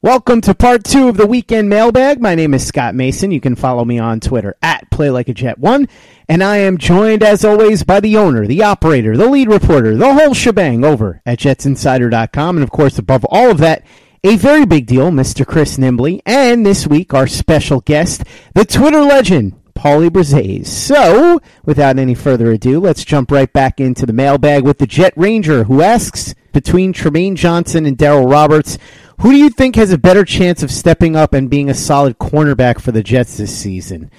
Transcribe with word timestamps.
Welcome 0.00 0.42
to 0.42 0.54
part 0.54 0.84
two 0.84 1.08
of 1.08 1.16
the 1.16 1.26
weekend 1.26 1.68
mailbag. 1.68 2.20
My 2.20 2.36
name 2.36 2.54
is 2.54 2.64
Scott 2.64 2.94
Mason. 2.94 3.32
You 3.32 3.40
can 3.40 3.56
follow 3.56 3.84
me 3.84 3.98
on 3.98 4.20
Twitter 4.20 4.54
at 4.62 4.88
PlayLikeAJet1. 4.92 5.90
And 6.28 6.44
I 6.44 6.58
am 6.58 6.78
joined, 6.78 7.24
as 7.24 7.44
always, 7.44 7.82
by 7.82 7.98
the 7.98 8.16
owner, 8.16 8.46
the 8.46 8.62
operator, 8.62 9.16
the 9.16 9.28
lead 9.28 9.48
reporter, 9.48 9.96
the 9.96 10.14
whole 10.14 10.34
shebang 10.34 10.84
over 10.84 11.20
at 11.26 11.40
JetsInsider.com. 11.40 12.58
And 12.58 12.62
of 12.62 12.70
course, 12.70 12.96
above 12.96 13.24
all 13.24 13.50
of 13.50 13.58
that, 13.58 13.84
a 14.22 14.36
very 14.36 14.64
big 14.64 14.86
deal, 14.86 15.10
Mr. 15.10 15.44
Chris 15.44 15.78
Nimbley. 15.78 16.20
And 16.24 16.64
this 16.64 16.86
week, 16.86 17.12
our 17.12 17.26
special 17.26 17.80
guest, 17.80 18.22
the 18.54 18.64
Twitter 18.64 19.02
legend, 19.02 19.60
Paulie 19.74 20.10
Brzezs. 20.10 20.66
So, 20.66 21.40
without 21.64 21.98
any 21.98 22.14
further 22.14 22.52
ado, 22.52 22.78
let's 22.78 23.04
jump 23.04 23.32
right 23.32 23.52
back 23.52 23.80
into 23.80 24.06
the 24.06 24.12
mailbag 24.12 24.62
with 24.62 24.78
the 24.78 24.86
Jet 24.86 25.12
Ranger, 25.16 25.64
who 25.64 25.82
asks 25.82 26.36
between 26.52 26.92
Trumaine 26.92 27.34
Johnson 27.34 27.84
and 27.86 27.96
Darryl 27.96 28.30
Roberts, 28.30 28.78
who 29.20 29.30
do 29.30 29.36
you 29.36 29.50
think 29.50 29.76
has 29.76 29.92
a 29.92 29.98
better 29.98 30.24
chance 30.24 30.62
of 30.62 30.70
stepping 30.70 31.16
up 31.16 31.34
and 31.34 31.50
being 31.50 31.68
a 31.68 31.74
solid 31.74 32.18
cornerback 32.18 32.80
for 32.80 32.92
the 32.92 33.02
Jets 33.02 33.36
this 33.36 33.56
season? 33.56 34.10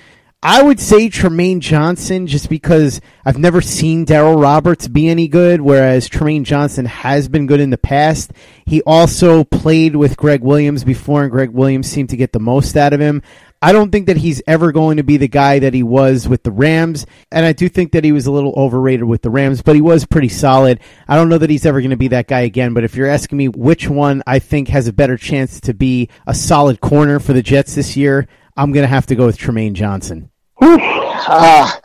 I 0.42 0.64
would 0.64 0.80
say 0.80 1.10
Trumaine 1.10 1.60
Johnson 1.60 2.26
just 2.26 2.50
because 2.50 3.02
I've 3.26 3.38
never 3.38 3.60
seen 3.60 4.06
Darryl 4.06 4.42
Roberts 4.42 4.88
be 4.88 5.10
any 5.10 5.28
good, 5.28 5.60
whereas 5.60 6.08
Trumaine 6.08 6.44
Johnson 6.44 6.86
has 6.86 7.28
been 7.28 7.46
good 7.46 7.60
in 7.60 7.72
the 7.72 7.78
past. 7.78 8.32
He 8.66 8.82
also 8.84 9.44
played 9.44 9.98
with 9.98 10.16
Gregg 10.16 10.42
Williams 10.42 10.86
before, 10.86 11.24
and 11.24 11.32
Gregg 11.32 11.50
Williams 11.50 11.90
seemed 11.90 12.10
to 12.12 12.18
get 12.18 12.32
the 12.32 12.40
most 12.40 12.78
out 12.78 12.94
of 12.94 13.02
him. 13.02 13.22
I 13.62 13.74
don't 13.74 13.92
think 13.92 14.08
that 14.08 14.16
he's 14.18 14.42
ever 14.48 14.72
going 14.72 14.98
to 14.98 15.04
be 15.04 15.18
the 15.18 15.28
guy 15.28 15.60
that 15.60 15.74
he 15.74 15.84
was 15.84 16.30
with 16.30 16.44
the 16.44 16.52
Rams, 16.52 17.06
and 17.30 17.46
I 17.46 17.52
do 17.52 17.68
think 17.68 17.92
that 17.92 18.06
he 18.06 18.14
was 18.14 18.26
a 18.26 18.32
little 18.32 18.54
overrated 18.56 19.04
with 19.04 19.22
the 19.22 19.30
Rams, 19.30 19.62
but 19.62 19.76
he 19.76 19.82
was 19.82 20.06
pretty 20.06 20.30
solid. 20.30 20.80
I 21.10 21.18
don't 21.18 21.28
know 21.28 21.38
that 21.38 21.50
he's 21.50 21.66
ever 21.66 21.82
going 21.82 21.90
to 21.90 21.98
be 21.98 22.08
that 22.10 22.28
guy 22.28 22.42
again, 22.42 22.74
but 22.74 22.86
if 22.86 22.96
you're 22.96 23.10
asking 23.10 23.38
me 23.38 23.50
which 23.50 23.90
one 23.90 24.24
I 24.26 24.40
think 24.40 24.70
has 24.70 24.88
a 24.88 24.94
better 24.94 25.18
chance 25.18 25.60
to 25.62 25.74
be 25.74 26.10
a 26.26 26.34
solid 26.34 26.80
corner 26.80 27.20
for 27.20 27.34
the 27.34 27.42
Jets 27.42 27.76
this 27.76 27.98
year, 27.98 28.28
I'm 28.56 28.72
going 28.72 28.84
to 28.84 28.88
have 28.88 29.08
to 29.08 29.16
go 29.16 29.26
with 29.26 29.38
Trumaine 29.38 29.74
Johnson. 29.74 30.32
Ah, 31.32 31.80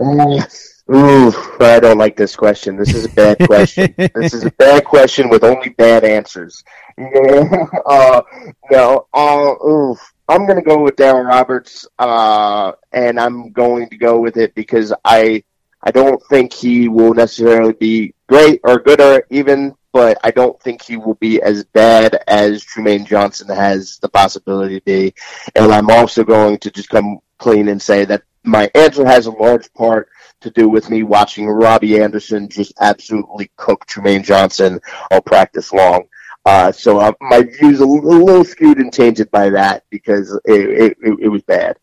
ooh, 0.00 1.32
I 1.60 1.80
don't 1.80 1.98
like 1.98 2.16
this 2.16 2.34
question. 2.36 2.76
This 2.76 2.94
is 2.94 3.04
a 3.04 3.08
bad 3.10 3.38
question. 3.46 3.92
this 4.14 4.32
is 4.32 4.44
a 4.44 4.50
bad 4.52 4.84
question 4.84 5.28
with 5.28 5.44
only 5.44 5.70
bad 5.70 6.04
answers. 6.04 6.62
uh, 6.98 8.22
no, 8.70 9.06
uh, 9.12 9.54
ooh, 9.66 9.96
I'm 10.28 10.46
going 10.46 10.58
to 10.58 10.62
go 10.62 10.82
with 10.82 10.96
Darryl 10.96 11.26
Roberts, 11.26 11.86
uh, 11.98 12.72
and 12.92 13.18
I'm 13.18 13.50
going 13.52 13.88
to 13.88 13.96
go 13.96 14.20
with 14.20 14.36
it 14.36 14.54
because 14.54 14.92
I 15.04 15.42
I 15.82 15.90
don't 15.90 16.22
think 16.24 16.52
he 16.52 16.88
will 16.88 17.14
necessarily 17.14 17.72
be 17.72 18.14
great 18.28 18.60
or 18.64 18.80
good 18.80 19.00
or 19.00 19.24
even, 19.30 19.74
but 19.92 20.18
I 20.24 20.30
don't 20.30 20.60
think 20.60 20.82
he 20.82 20.96
will 20.96 21.14
be 21.14 21.40
as 21.40 21.64
bad 21.64 22.18
as 22.26 22.64
Trumaine 22.64 23.06
Johnson 23.06 23.48
has 23.48 23.98
the 23.98 24.08
possibility 24.08 24.80
to 24.80 24.84
be. 24.84 25.14
And 25.54 25.72
I'm 25.72 25.88
also 25.88 26.24
going 26.24 26.58
to 26.58 26.70
just 26.70 26.88
come 26.88 27.20
clean 27.38 27.68
and 27.68 27.80
say 27.80 28.04
that 28.06 28.22
my 28.42 28.70
answer 28.74 29.06
has 29.06 29.26
a 29.26 29.30
large 29.30 29.72
part 29.74 30.08
to 30.40 30.50
do 30.50 30.68
with 30.68 30.90
me 30.90 31.02
watching 31.04 31.48
Robby 31.48 32.00
Anderson 32.00 32.48
just 32.48 32.72
absolutely 32.80 33.50
cook 33.56 33.86
Trumaine 33.86 34.24
Johnson 34.24 34.80
all 35.10 35.20
practice 35.20 35.72
long. 35.72 36.08
Uh, 36.44 36.72
so 36.72 36.98
uh, 36.98 37.12
my 37.20 37.42
views 37.42 37.80
a, 37.80 37.86
little 37.86 38.44
skewed 38.44 38.78
and 38.78 38.92
tainted 38.92 39.30
by 39.30 39.50
that 39.50 39.84
because 39.90 40.32
it, 40.44 40.96
it, 41.02 41.18
it 41.20 41.28
was 41.28 41.42
bad. 41.42 41.76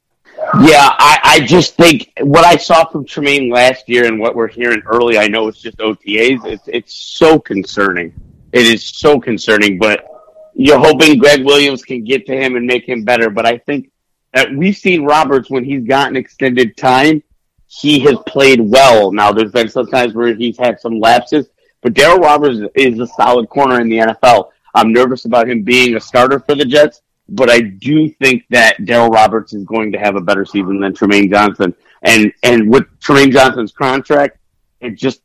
Yeah, 0.61 0.89
I, 0.97 1.19
I 1.23 1.39
just 1.45 1.75
think 1.75 2.11
what 2.21 2.43
I 2.43 2.57
saw 2.57 2.85
from 2.85 3.05
Trumaine 3.05 3.51
last 3.51 3.87
year 3.87 4.05
and 4.05 4.19
what 4.19 4.35
we're 4.35 4.47
hearing 4.47 4.81
early, 4.85 5.17
I 5.17 5.27
know 5.27 5.47
it's 5.47 5.61
just 5.61 5.77
OTAs. 5.77 6.45
It's 6.45 6.67
it's 6.67 6.93
so 6.93 7.39
concerning. 7.39 8.13
It 8.51 8.65
is 8.65 8.83
so 8.83 9.19
concerning. 9.19 9.77
But 9.77 10.05
you're 10.53 10.79
hoping 10.79 11.19
Gregg 11.19 11.45
Williams 11.45 11.83
can 11.83 12.03
get 12.03 12.25
to 12.27 12.35
him 12.35 12.55
and 12.55 12.65
make 12.65 12.87
him 12.87 13.03
better. 13.03 13.29
But 13.29 13.45
I 13.45 13.57
think 13.57 13.91
that 14.33 14.53
we've 14.53 14.77
seen 14.77 15.03
Roberts 15.03 15.49
when 15.49 15.63
he's 15.63 15.85
gotten 15.85 16.15
extended 16.15 16.77
time, 16.77 17.23
he 17.67 17.99
has 17.99 18.17
played 18.27 18.59
well. 18.59 19.11
Now 19.11 19.31
there's 19.31 19.51
been 19.51 19.69
some 19.69 19.87
times 19.87 20.13
where 20.13 20.35
he's 20.35 20.57
had 20.57 20.79
some 20.79 20.99
lapses, 20.99 21.49
but 21.85 21.93
Darryl 21.93 22.17
Roberts 22.17 22.61
is 22.73 22.99
a 22.99 23.05
solid 23.05 23.47
corner 23.47 23.79
in 23.79 23.87
the 23.87 23.97
NFL. 23.97 24.49
I'm 24.73 24.91
nervous 24.91 25.25
about 25.25 25.47
him 25.47 25.61
being 25.61 25.95
a 25.95 25.99
starter 25.99 26.39
for 26.39 26.55
the 26.55 26.65
Jets, 26.65 27.03
but 27.29 27.47
I 27.47 27.61
do 27.61 28.09
think 28.09 28.43
that 28.49 28.79
Darryl 28.79 29.11
Roberts 29.11 29.53
is 29.53 29.65
going 29.65 29.91
to 29.91 29.99
have 29.99 30.15
a 30.15 30.19
better 30.19 30.45
season 30.45 30.79
than 30.79 30.95
Trumaine 30.95 31.29
Johnson. 31.29 31.75
And 32.01 32.33
and 32.41 32.71
with 32.71 32.85
Trumaine 33.01 33.31
Johnson's 33.31 33.71
contract, 33.71 34.39
it 34.81 34.95
just 34.95 35.21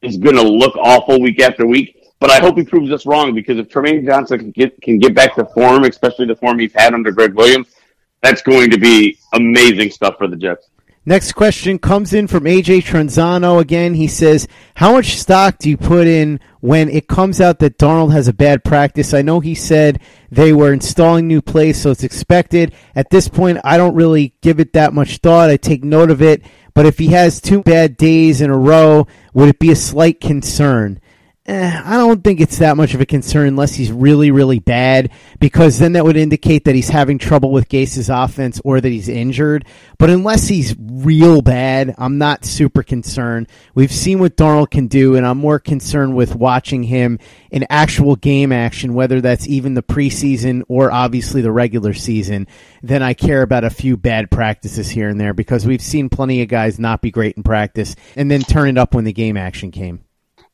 is 0.00 0.18
going 0.18 0.36
to 0.36 0.42
look 0.42 0.76
awful 0.76 1.20
week 1.20 1.42
after 1.42 1.66
week. 1.66 2.00
But 2.20 2.30
I 2.30 2.38
hope 2.38 2.56
he 2.56 2.64
proves 2.64 2.92
us 2.92 3.04
wrong 3.04 3.34
because 3.34 3.58
if 3.58 3.68
Trumaine 3.68 4.06
Johnson 4.06 4.38
can 4.38 4.50
get 4.52 4.80
can 4.80 5.00
get 5.00 5.16
back 5.16 5.34
to 5.34 5.46
form, 5.46 5.82
especially 5.82 6.26
the 6.26 6.36
form 6.36 6.60
he's 6.60 6.72
had 6.74 6.94
under 6.94 7.10
Gregg 7.10 7.34
Williams, 7.34 7.74
that's 8.22 8.42
going 8.42 8.70
to 8.70 8.78
be 8.78 9.18
amazing 9.34 9.90
stuff 9.90 10.14
for 10.16 10.28
the 10.28 10.36
Jets. 10.36 10.68
Next 11.08 11.32
question 11.32 11.78
comes 11.78 12.12
in 12.12 12.26
from 12.26 12.44
AJ 12.44 12.82
Tranzano 12.82 13.62
again. 13.62 13.94
He 13.94 14.08
says, 14.08 14.46
How 14.74 14.92
much 14.92 15.16
stock 15.16 15.56
do 15.56 15.70
you 15.70 15.78
put 15.78 16.06
in 16.06 16.38
when 16.60 16.90
it 16.90 17.08
comes 17.08 17.40
out 17.40 17.60
that 17.60 17.78
Darnold 17.78 18.12
has 18.12 18.28
a 18.28 18.34
bad 18.34 18.62
practice? 18.62 19.14
I 19.14 19.22
know 19.22 19.40
he 19.40 19.54
said 19.54 20.02
they 20.30 20.52
were 20.52 20.70
installing 20.70 21.26
new 21.26 21.40
plays, 21.40 21.80
so 21.80 21.92
it's 21.92 22.04
expected. 22.04 22.74
At 22.94 23.08
this 23.08 23.26
point, 23.26 23.56
I 23.64 23.78
don't 23.78 23.94
really 23.94 24.34
give 24.42 24.60
it 24.60 24.74
that 24.74 24.92
much 24.92 25.16
thought. 25.16 25.48
I 25.48 25.56
take 25.56 25.82
note 25.82 26.10
of 26.10 26.20
it. 26.20 26.42
But 26.74 26.84
if 26.84 26.98
he 26.98 27.06
has 27.06 27.40
two 27.40 27.62
bad 27.62 27.96
days 27.96 28.42
in 28.42 28.50
a 28.50 28.58
row, 28.58 29.06
would 29.32 29.48
it 29.48 29.58
be 29.58 29.72
a 29.72 29.76
slight 29.76 30.20
concern? 30.20 31.00
Eh, 31.48 31.82
I 31.82 31.96
don't 31.96 32.22
think 32.22 32.42
it's 32.42 32.58
that 32.58 32.76
much 32.76 32.92
of 32.92 33.00
a 33.00 33.06
concern 33.06 33.48
unless 33.48 33.72
he's 33.72 33.90
really, 33.90 34.30
really 34.30 34.58
bad, 34.58 35.10
because 35.40 35.78
then 35.78 35.94
that 35.94 36.04
would 36.04 36.18
indicate 36.18 36.66
that 36.66 36.74
he's 36.74 36.90
having 36.90 37.16
trouble 37.16 37.52
with 37.52 37.70
Gase's 37.70 38.10
offense 38.10 38.60
or 38.66 38.82
that 38.82 38.88
he's 38.90 39.08
injured. 39.08 39.64
But 39.98 40.10
unless 40.10 40.46
he's 40.46 40.76
real 40.78 41.40
bad, 41.40 41.94
I'm 41.96 42.18
not 42.18 42.44
super 42.44 42.82
concerned. 42.82 43.48
We've 43.74 43.90
seen 43.90 44.18
what 44.18 44.36
Darnold 44.36 44.70
can 44.70 44.88
do, 44.88 45.16
and 45.16 45.26
I'm 45.26 45.38
more 45.38 45.58
concerned 45.58 46.14
with 46.14 46.36
watching 46.36 46.82
him 46.82 47.18
in 47.50 47.64
actual 47.70 48.16
game 48.16 48.52
action, 48.52 48.92
whether 48.92 49.22
that's 49.22 49.48
even 49.48 49.72
the 49.72 49.82
preseason 49.82 50.64
or 50.68 50.92
obviously 50.92 51.40
the 51.40 51.50
regular 51.50 51.94
season, 51.94 52.46
than 52.82 53.02
I 53.02 53.14
care 53.14 53.40
about 53.40 53.64
a 53.64 53.70
few 53.70 53.96
bad 53.96 54.30
practices 54.30 54.90
here 54.90 55.08
and 55.08 55.18
there, 55.18 55.32
because 55.32 55.64
we've 55.66 55.80
seen 55.80 56.10
plenty 56.10 56.42
of 56.42 56.48
guys 56.48 56.78
not 56.78 57.00
be 57.00 57.10
great 57.10 57.38
in 57.38 57.42
practice 57.42 57.96
and 58.16 58.30
then 58.30 58.42
turn 58.42 58.68
it 58.68 58.76
up 58.76 58.94
when 58.94 59.04
the 59.04 59.14
game 59.14 59.38
action 59.38 59.70
came. 59.70 60.04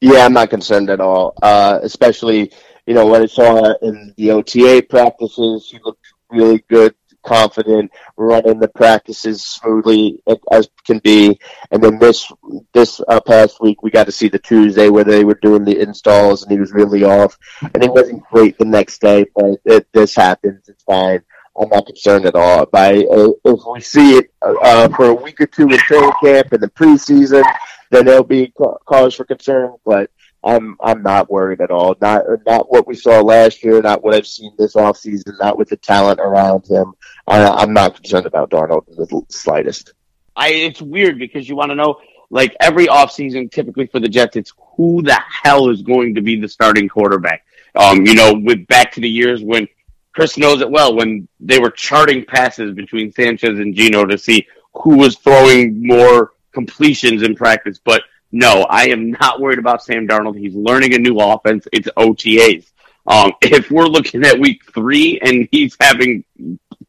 Yeah, 0.04 0.26
I'm 0.26 0.34
not 0.34 0.50
concerned 0.50 0.90
at 0.90 1.00
all. 1.00 1.34
Uh, 1.40 1.80
especially, 1.82 2.52
you 2.86 2.92
know, 2.92 3.06
what 3.06 3.22
I 3.22 3.26
saw 3.26 3.72
in 3.80 4.12
the 4.18 4.32
OTA 4.32 4.82
practices, 4.86 5.70
he 5.70 5.78
looked 5.82 6.04
really 6.30 6.62
good, 6.68 6.94
confident, 7.24 7.90
running 8.18 8.58
the 8.58 8.68
practices 8.68 9.42
smoothly 9.42 10.20
as 10.52 10.68
can 10.84 10.98
be. 10.98 11.38
And 11.70 11.82
then 11.82 11.98
this 11.98 12.30
this 12.74 13.00
uh, 13.08 13.18
past 13.20 13.62
week, 13.62 13.82
we 13.82 13.90
got 13.90 14.04
to 14.04 14.12
see 14.12 14.28
the 14.28 14.38
Tuesday 14.38 14.90
where 14.90 15.04
they 15.04 15.24
were 15.24 15.38
doing 15.40 15.64
the 15.64 15.80
installs, 15.80 16.42
and 16.42 16.52
he 16.52 16.60
was 16.60 16.74
really 16.74 17.02
off. 17.04 17.38
And 17.62 17.82
it 17.82 17.90
wasn't 17.90 18.24
great 18.30 18.58
the 18.58 18.66
next 18.66 19.00
day, 19.00 19.24
but 19.34 19.58
it, 19.64 19.86
this 19.94 20.14
happens. 20.14 20.68
It's 20.68 20.82
fine. 20.84 21.22
I'm 21.56 21.68
not 21.68 21.86
concerned 21.86 22.26
at 22.26 22.34
all. 22.34 22.66
By 22.66 23.04
uh, 23.04 23.30
if 23.44 23.60
we 23.70 23.80
see 23.80 24.18
it 24.18 24.32
uh, 24.42 24.88
for 24.88 25.06
a 25.06 25.14
week 25.14 25.40
or 25.40 25.46
two 25.46 25.68
in 25.68 25.78
training 25.78 26.12
camp 26.22 26.52
and 26.52 26.62
the 26.62 26.68
preseason, 26.68 27.44
then 27.90 28.06
there'll 28.06 28.24
be 28.24 28.52
cause 28.86 29.14
for 29.14 29.24
concern. 29.24 29.74
But 29.84 30.10
I'm 30.42 30.76
I'm 30.80 31.02
not 31.02 31.30
worried 31.30 31.60
at 31.60 31.70
all. 31.70 31.96
Not 32.00 32.24
not 32.46 32.70
what 32.70 32.86
we 32.86 32.94
saw 32.94 33.20
last 33.20 33.62
year. 33.62 33.80
Not 33.80 34.02
what 34.02 34.14
I've 34.14 34.26
seen 34.26 34.52
this 34.58 34.74
offseason. 34.74 35.38
Not 35.40 35.58
with 35.58 35.68
the 35.68 35.76
talent 35.76 36.20
around 36.20 36.66
him. 36.66 36.92
I, 37.26 37.46
I'm 37.48 37.72
not 37.72 37.94
concerned 37.94 38.26
about 38.26 38.50
Darnold 38.50 38.88
in 38.88 38.96
the 38.96 39.22
slightest. 39.28 39.94
I 40.36 40.48
it's 40.48 40.82
weird 40.82 41.18
because 41.18 41.48
you 41.48 41.56
want 41.56 41.70
to 41.70 41.76
know 41.76 42.00
like 42.30 42.56
every 42.60 42.86
offseason 42.86 43.50
typically 43.50 43.86
for 43.86 44.00
the 44.00 44.08
Jets 44.08 44.36
it's 44.36 44.52
who 44.76 45.02
the 45.02 45.18
hell 45.42 45.70
is 45.70 45.82
going 45.82 46.16
to 46.16 46.20
be 46.20 46.40
the 46.40 46.48
starting 46.48 46.88
quarterback. 46.88 47.44
Um, 47.76 48.04
you 48.06 48.14
know, 48.14 48.34
with 48.34 48.66
back 48.66 48.92
to 48.92 49.00
the 49.00 49.08
years 49.08 49.42
when 49.42 49.66
Chris 50.14 50.38
knows 50.38 50.60
it 50.60 50.70
well 50.70 50.94
when 50.94 51.26
they 51.40 51.58
were 51.58 51.70
charting 51.70 52.24
passes 52.24 52.72
between 52.74 53.12
Sanchez 53.12 53.58
and 53.58 53.74
Gino 53.74 54.04
to 54.04 54.16
see 54.16 54.46
who 54.72 54.96
was 54.96 55.16
throwing 55.16 55.84
more 55.86 56.32
completions 56.52 57.22
in 57.22 57.34
practice. 57.34 57.80
But 57.84 58.02
no, 58.30 58.62
I 58.70 58.88
am 58.88 59.10
not 59.10 59.40
worried 59.40 59.58
about 59.58 59.82
Sam 59.82 60.06
Darnold. 60.06 60.38
He's 60.38 60.54
learning 60.54 60.94
a 60.94 60.98
new 60.98 61.18
offense. 61.18 61.66
It's 61.72 61.88
OTAs. 61.96 62.70
Um, 63.06 63.32
if 63.42 63.70
we're 63.70 63.86
looking 63.86 64.24
at 64.24 64.38
week 64.38 64.62
three 64.72 65.18
and 65.20 65.48
he's 65.50 65.76
having 65.80 66.24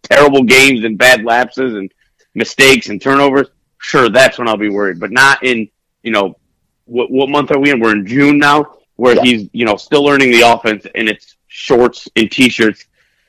terrible 0.04 0.44
games 0.44 0.84
and 0.84 0.98
bad 0.98 1.24
lapses 1.24 1.74
and 1.74 1.92
mistakes 2.36 2.90
and 2.90 3.02
turnovers, 3.02 3.48
sure, 3.80 4.10
that's 4.10 4.38
when 4.38 4.48
I'll 4.48 4.56
be 4.56 4.70
worried. 4.70 5.00
But 5.00 5.12
not 5.12 5.44
in, 5.44 5.68
you 6.04 6.12
know, 6.12 6.38
what, 6.86 7.10
what 7.10 7.30
month 7.30 7.50
are 7.50 7.60
we 7.60 7.72
in? 7.72 7.80
We're 7.80 7.96
in 7.96 8.06
June 8.06 8.38
now, 8.38 8.78
where 8.98 9.16
yeah. 9.16 9.24
he's, 9.24 9.50
you 9.52 9.66
know, 9.66 9.78
still 9.78 10.04
learning 10.04 10.32
the 10.32 10.42
offense 10.42 10.86
and 10.94 11.10
it's 11.10 11.36
shorts 11.48 12.08
and 12.16 12.32
t-shirts 12.32 12.86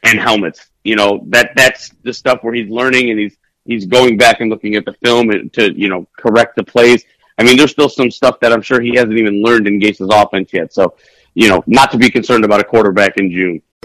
and 0.06 0.18
helmets. 0.18 0.70
You 0.84 0.96
know, 0.96 1.24
that, 1.28 1.52
that's 1.56 1.90
the 2.02 2.12
stuff 2.12 2.38
where 2.42 2.54
he's 2.54 2.70
learning 2.70 3.10
and 3.10 3.18
he's, 3.18 3.36
he's 3.64 3.86
going 3.86 4.16
back 4.16 4.40
and 4.40 4.48
looking 4.50 4.76
at 4.76 4.84
the 4.84 4.94
film 5.04 5.50
to, 5.50 5.72
you 5.78 5.88
know, 5.88 6.06
correct 6.16 6.56
the 6.56 6.64
plays. 6.64 7.04
I 7.38 7.44
mean, 7.44 7.56
there's 7.56 7.72
still 7.72 7.88
some 7.88 8.10
stuff 8.10 8.40
that 8.40 8.52
I'm 8.52 8.62
sure 8.62 8.80
he 8.80 8.94
hasn't 8.94 9.18
even 9.18 9.42
learned 9.42 9.66
in 9.66 9.78
Gase's 9.78 10.08
offense 10.10 10.52
yet. 10.52 10.72
So, 10.72 10.94
you 11.34 11.48
know, 11.48 11.62
not 11.66 11.90
to 11.90 11.98
be 11.98 12.10
concerned 12.10 12.44
about 12.44 12.60
a 12.60 12.64
quarterback 12.64 13.18
in 13.18 13.30
June. 13.30 13.60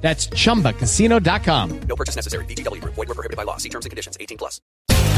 That's 0.00 0.28
ChumbaCasino.com. 0.28 1.80
No 1.80 1.96
purchase 1.96 2.14
necessary. 2.16 2.44
VGW. 2.44 2.80
Void 2.84 3.08
were 3.08 3.14
prohibited 3.14 3.36
by 3.36 3.42
law. 3.42 3.56
See 3.56 3.68
terms 3.70 3.86
and 3.86 3.90
conditions. 3.90 4.16
18 4.20 4.38
plus. 4.38 4.60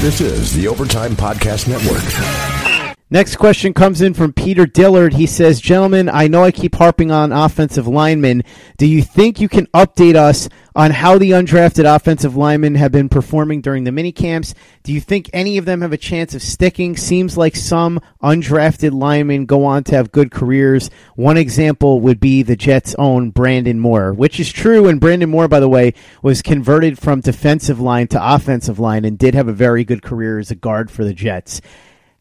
This 0.00 0.20
is 0.20 0.54
the 0.54 0.68
Overtime 0.68 1.16
Podcast 1.16 1.66
Network. 1.68 2.67
Next 3.10 3.36
question 3.36 3.72
comes 3.72 4.02
in 4.02 4.12
from 4.12 4.34
Peter 4.34 4.66
Dillard. 4.66 5.14
He 5.14 5.26
says, 5.26 5.62
Gentlemen, 5.62 6.10
I 6.10 6.28
know 6.28 6.44
I 6.44 6.50
keep 6.50 6.74
harping 6.74 7.10
on 7.10 7.32
offensive 7.32 7.88
linemen. 7.88 8.42
Do 8.76 8.84
you 8.84 9.00
think 9.00 9.40
you 9.40 9.48
can 9.48 9.64
update 9.68 10.14
us 10.14 10.46
on 10.76 10.90
how 10.90 11.16
the 11.16 11.30
undrafted 11.30 11.86
offensive 11.86 12.36
linemen 12.36 12.74
have 12.74 12.92
been 12.92 13.08
performing 13.08 13.62
during 13.62 13.84
the 13.84 13.92
mini 13.92 14.12
camps? 14.12 14.54
Do 14.82 14.92
you 14.92 15.00
think 15.00 15.30
any 15.32 15.56
of 15.56 15.64
them 15.64 15.80
have 15.80 15.94
a 15.94 15.96
chance 15.96 16.34
of 16.34 16.42
sticking? 16.42 16.98
Seems 16.98 17.38
like 17.38 17.56
some 17.56 17.98
undrafted 18.22 18.92
linemen 18.92 19.46
go 19.46 19.64
on 19.64 19.84
to 19.84 19.96
have 19.96 20.12
good 20.12 20.30
careers. 20.30 20.90
One 21.16 21.38
example 21.38 22.02
would 22.02 22.20
be 22.20 22.42
the 22.42 22.56
Jets' 22.56 22.94
own 22.98 23.30
Brandon 23.30 23.80
Moore, 23.80 24.12
which 24.12 24.38
is 24.38 24.52
true. 24.52 24.86
And 24.86 25.00
Brandon 25.00 25.30
Moore, 25.30 25.48
by 25.48 25.60
the 25.60 25.68
way, 25.68 25.94
was 26.20 26.42
converted 26.42 26.98
from 26.98 27.22
defensive 27.22 27.80
line 27.80 28.08
to 28.08 28.34
offensive 28.34 28.78
line 28.78 29.06
and 29.06 29.18
did 29.18 29.34
have 29.34 29.48
a 29.48 29.52
very 29.54 29.82
good 29.82 30.02
career 30.02 30.38
as 30.38 30.50
a 30.50 30.54
guard 30.54 30.90
for 30.90 31.04
the 31.04 31.14
Jets. 31.14 31.62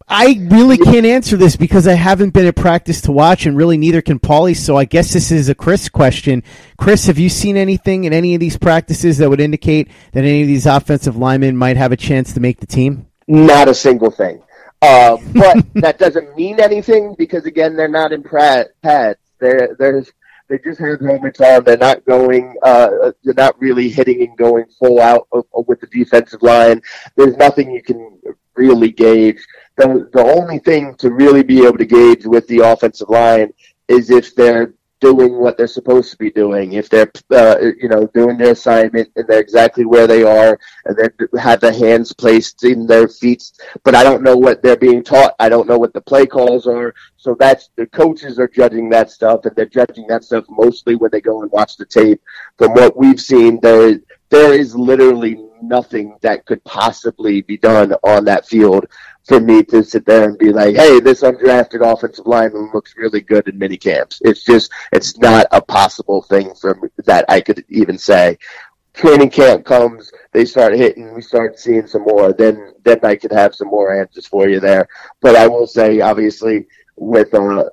I 0.09 0.39
really 0.50 0.77
can't 0.77 1.06
answer 1.06 1.36
this 1.36 1.57
because 1.57 1.86
I 1.86 1.94
haven't 1.94 2.30
been 2.30 2.45
at 2.45 2.56
practice 2.56 3.01
to 3.01 3.12
watch, 3.12 3.45
and 3.45 3.57
really 3.57 3.77
neither 3.77 4.01
can 4.01 4.19
Paulie. 4.19 4.56
So 4.56 4.77
I 4.77 4.86
guess 4.86 5.12
this 5.12 5.31
is 5.31 5.50
a 5.50 5.56
Chris 5.56 5.89
question. 5.89 6.44
Chris, 6.77 7.07
have 7.07 7.19
you 7.19 7.27
seen 7.27 7.57
anything 7.57 8.06
in 8.06 8.13
any 8.13 8.33
of 8.33 8.39
these 8.39 8.57
practices 8.57 9.18
that 9.18 9.30
would 9.30 9.42
indicate 9.42 9.89
that 10.13 10.24
any 10.24 10.42
of 10.42 10.48
these 10.48 10.65
offensive 10.65 11.18
linemen 11.18 11.57
might 11.57 11.75
have 11.75 11.92
a 11.92 11.98
chance 11.98 12.33
to 12.33 12.39
make 12.39 12.62
the 12.62 12.65
team? 12.65 13.07
Not 13.27 13.68
a 13.68 13.74
single 13.74 14.09
thing. 14.09 14.42
Uh, 14.81 15.18
but 15.33 15.65
that 15.75 16.00
doesn't 16.00 16.38
mean 16.38 16.62
anything 16.62 17.13
because 17.18 17.45
again, 17.45 17.75
they're 17.75 17.89
not 17.89 18.13
in 18.13 18.24
pads. 18.24 19.19
They're 19.39 19.75
there's 19.77 20.10
they 20.48 20.57
just 20.60 20.80
have 20.80 21.01
helmets 21.01 21.42
on. 21.42 21.65
They're 21.65 21.75
not 21.75 22.06
going. 22.06 22.56
Uh, 22.63 23.12
they're 23.25 23.33
not 23.33 23.60
really 23.60 23.89
hitting 23.89 24.21
and 24.21 24.38
going 24.38 24.68
full 24.80 25.01
out 25.01 25.27
with 25.68 25.81
the 25.81 25.88
defensive 25.88 26.42
line. 26.42 26.81
There's 27.18 27.36
nothing 27.36 27.71
you 27.71 27.83
can 27.83 28.21
really 28.56 28.89
gauge 28.92 29.45
the 29.77 30.09
the 30.13 30.24
only 30.24 30.59
thing 30.59 30.95
to 30.95 31.12
really 31.12 31.44
be 31.44 31.65
able 31.65 31.77
to 31.77 31.85
gauge 31.85 32.25
with 32.25 32.47
the 32.47 32.59
offensive 32.59 33.09
line 33.09 33.53
is 33.88 34.09
if 34.09 34.35
they're 34.35 34.74
doing 35.00 35.39
what 35.39 35.57
they're 35.57 35.68
supposed 35.68 36.12
to 36.12 36.18
be 36.18 36.31
doing. 36.31 36.74
If 36.74 36.89
they're 36.89 37.12
uh, 37.31 37.57
you 37.79 37.89
know 37.89 38.07
doing 38.07 38.38
their 38.38 38.51
assignment 38.51 39.09
and 39.15 39.27
they're 39.27 39.39
exactly 39.39 39.85
where 39.85 40.07
they 40.07 40.24
are 40.24 40.59
and 40.85 40.97
they 40.97 41.39
have 41.39 41.62
the 41.62 41.74
hands 41.74 42.13
placed 42.13 42.63
in 42.63 42.88
their 42.88 43.07
feet, 43.07 43.51
but 43.83 43.95
I 43.95 44.03
don't 44.03 44.24
know 44.24 44.35
what 44.35 44.62
they're 44.62 44.77
being 44.77 45.03
taught. 45.03 45.35
I 45.39 45.50
don't 45.50 45.68
know 45.68 45.77
what 45.77 45.94
the 45.94 46.01
play 46.01 46.25
calls 46.25 46.68
are. 46.68 46.94
So 47.18 47.35
that's 47.39 47.69
the 47.75 47.85
coaches 47.88 48.39
are 48.39 48.47
judging 48.47 48.89
that 48.89 49.12
stuff 49.12 49.45
and 49.45 49.56
they're 49.56 49.65
judging 49.65 50.07
that 50.07 50.24
stuff 50.24 50.45
mostly 50.50 50.95
when 50.95 51.12
they 51.12 51.21
go 51.21 51.41
and 51.41 51.51
watch 51.51 51.77
the 51.77 51.85
tape. 51.85 52.21
From 52.57 52.74
what 52.74 52.97
we've 52.97 53.21
seen, 53.21 53.59
there 53.62 54.00
there 54.29 54.53
is 54.53 54.75
literally 54.75 55.43
nothing 55.62 56.17
that 56.22 56.46
could 56.46 56.63
possibly 56.63 57.41
be 57.41 57.57
done 57.57 57.93
on 58.03 58.25
that 58.25 58.46
field 58.46 58.86
for 59.27 59.41
me 59.41 59.62
to 59.62 59.84
sit 59.84 60.05
there 60.05 60.29
and 60.29 60.38
be 60.38 60.53
like, 60.53 60.75
hey, 60.75 61.00
this 61.01 61.22
undrafted 61.22 61.81
offensive 61.81 62.25
lineman 62.25 62.72
looks 62.74 62.96
really 62.96 63.19
good 63.19 63.48
in 63.48 63.57
mini 63.57 63.75
camps. 63.75 64.22
It's 64.24 64.43
just, 64.43 64.72
it's 64.93 65.17
not 65.17 65.48
a 65.51 65.62
possible 65.62 66.22
thing 66.22 66.55
for 66.55 66.89
that 67.05 67.25
I 67.27 67.41
could 67.41 67.65
even 67.67 67.98
say. 67.98 68.38
Training 68.93 69.29
camp 69.29 69.65
comes, 69.65 70.12
they 70.31 70.46
start 70.46 70.74
hitting, 70.74 71.13
we 71.13 71.22
start 71.22 71.60
seeing 71.60 71.88
some 71.88 72.03
more, 72.03 72.34
then, 72.34 72.74
then 72.84 73.00
I 73.03 73.15
could 73.15 73.31
have 73.31 73.53
some 73.53 73.67
more 73.67 74.00
answers 74.00 74.25
for 74.25 74.48
you 74.48 74.60
there. 74.60 74.88
But 75.22 75.36
I 75.36 75.48
will 75.48 75.67
say, 75.67 76.00
obviously, 76.00 76.65
with, 76.96 77.34
uh, 77.34 77.65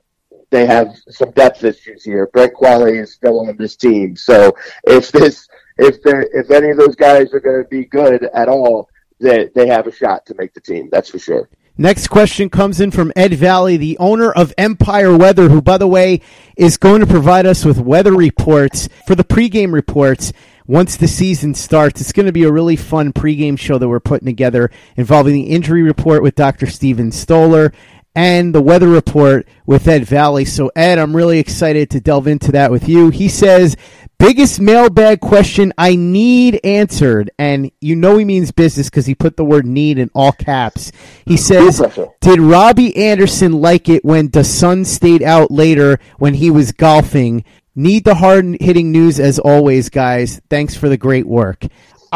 they 0.50 0.66
have 0.66 0.96
some 1.08 1.30
depth 1.30 1.64
issues 1.64 2.04
here. 2.04 2.28
Brent 2.32 2.54
Qvale 2.54 3.00
is 3.00 3.14
still 3.14 3.40
on 3.40 3.56
this 3.56 3.76
team. 3.76 4.16
So 4.16 4.54
if 4.84 5.11
this, 5.12 5.49
if 5.78 6.02
there, 6.02 6.23
if 6.32 6.50
any 6.50 6.70
of 6.70 6.76
those 6.76 6.94
guys 6.94 7.32
are 7.32 7.40
going 7.40 7.62
to 7.62 7.68
be 7.68 7.84
good 7.84 8.25
at 8.25 8.49
all, 8.49 8.88
they, 9.21 9.50
they 9.54 9.66
have 9.68 9.87
a 9.87 9.92
shot 9.92 10.26
to 10.26 10.35
make 10.37 10.54
the 10.54 10.61
team. 10.61 10.88
That's 10.90 11.11
for 11.11 11.18
sure. 11.18 11.49
Next 11.76 12.06
question 12.06 12.50
comes 12.50 12.80
in 12.80 12.92
from 12.92 13.12
Ed 13.16 13.35
Valley, 13.35 13.76
the 13.76 13.99
owner 13.99 14.30
of 14.30 14.54
Empire 14.56 15.16
Weather, 15.16 15.49
who, 15.49 15.61
by 15.61 15.76
the 15.76 15.88
way, 15.88 16.21
is 16.56 16.76
going 16.76 17.00
to 17.00 17.06
provide 17.06 17.47
us 17.47 17.64
with 17.64 17.80
weather 17.80 18.12
reports 18.12 18.88
for 19.09 19.16
the 19.16 19.25
pregame 19.25 19.73
reports 19.73 20.33
once 20.68 20.97
the 20.97 21.09
season 21.09 21.52
starts. 21.52 22.00
It's 22.00 22.12
going 22.12 22.26
to 22.26 22.33
be 22.33 22.44
a 22.44 22.52
really 22.52 22.76
fun 22.76 23.12
pregame 23.12 23.59
show 23.59 23.78
that 23.78 23.88
we're 23.88 23.99
putting 23.99 24.26
together 24.26 24.71
involving 24.97 25.35
the 25.35 25.50
injury 25.50 25.83
report 25.83 26.23
with 26.23 26.37
Dr. 26.37 26.66
Steven 26.66 27.11
Stoller 27.11 27.73
and 28.14 28.54
the 28.54 28.62
weather 28.62 28.88
report 28.88 29.49
with 29.66 29.88
Ed 29.88 30.04
Valley. 30.04 30.44
So, 30.44 30.71
Ed, 30.76 30.99
I'm 30.99 31.16
really 31.16 31.38
excited 31.38 31.90
to 31.90 32.00
delve 32.00 32.26
into 32.26 32.52
that 32.52 32.71
with 32.71 32.88
you. 32.88 33.11
He 33.11 33.28
says 33.28 33.76
Biggest 34.18 34.61
mailbag 34.61 35.21
question 35.21 35.73
I 35.76 35.97
need 35.97 36.61
answered, 36.62 37.30
and 37.38 37.71
you 37.80 37.97
know 37.97 38.16
he 38.16 38.25
means 38.25 38.52
business 38.52 38.88
because 38.88 39.06
he 39.06 39.14
put 39.14 39.37
the 39.37 39.44
word 39.44 39.66
need 39.66 39.99
in 39.99 40.09
all 40.14 40.33
caps. 40.33 40.92
He 41.26 41.37
says, 41.37 41.83
Did 42.21 42.40
Robby 42.40 42.97
Anderson 42.97 43.52
like 43.52 43.88
it 43.88 44.04
when 44.04 44.30
the 44.30 44.44
sun 44.44 44.85
stayed 44.85 45.23
out 45.23 45.50
later 45.50 45.99
when 46.18 46.35
he 46.35 46.50
was 46.50 46.73
golfing? 46.73 47.44
Need 47.75 48.04
the 48.04 48.14
hard 48.14 48.56
hitting 48.61 48.92
news 48.92 49.18
as 49.18 49.40
always, 49.40 49.88
guys. 49.88 50.40
Thanks 50.49 50.76
for 50.76 50.88
the 50.88 50.97
great 50.97 51.26
work. 51.26 51.64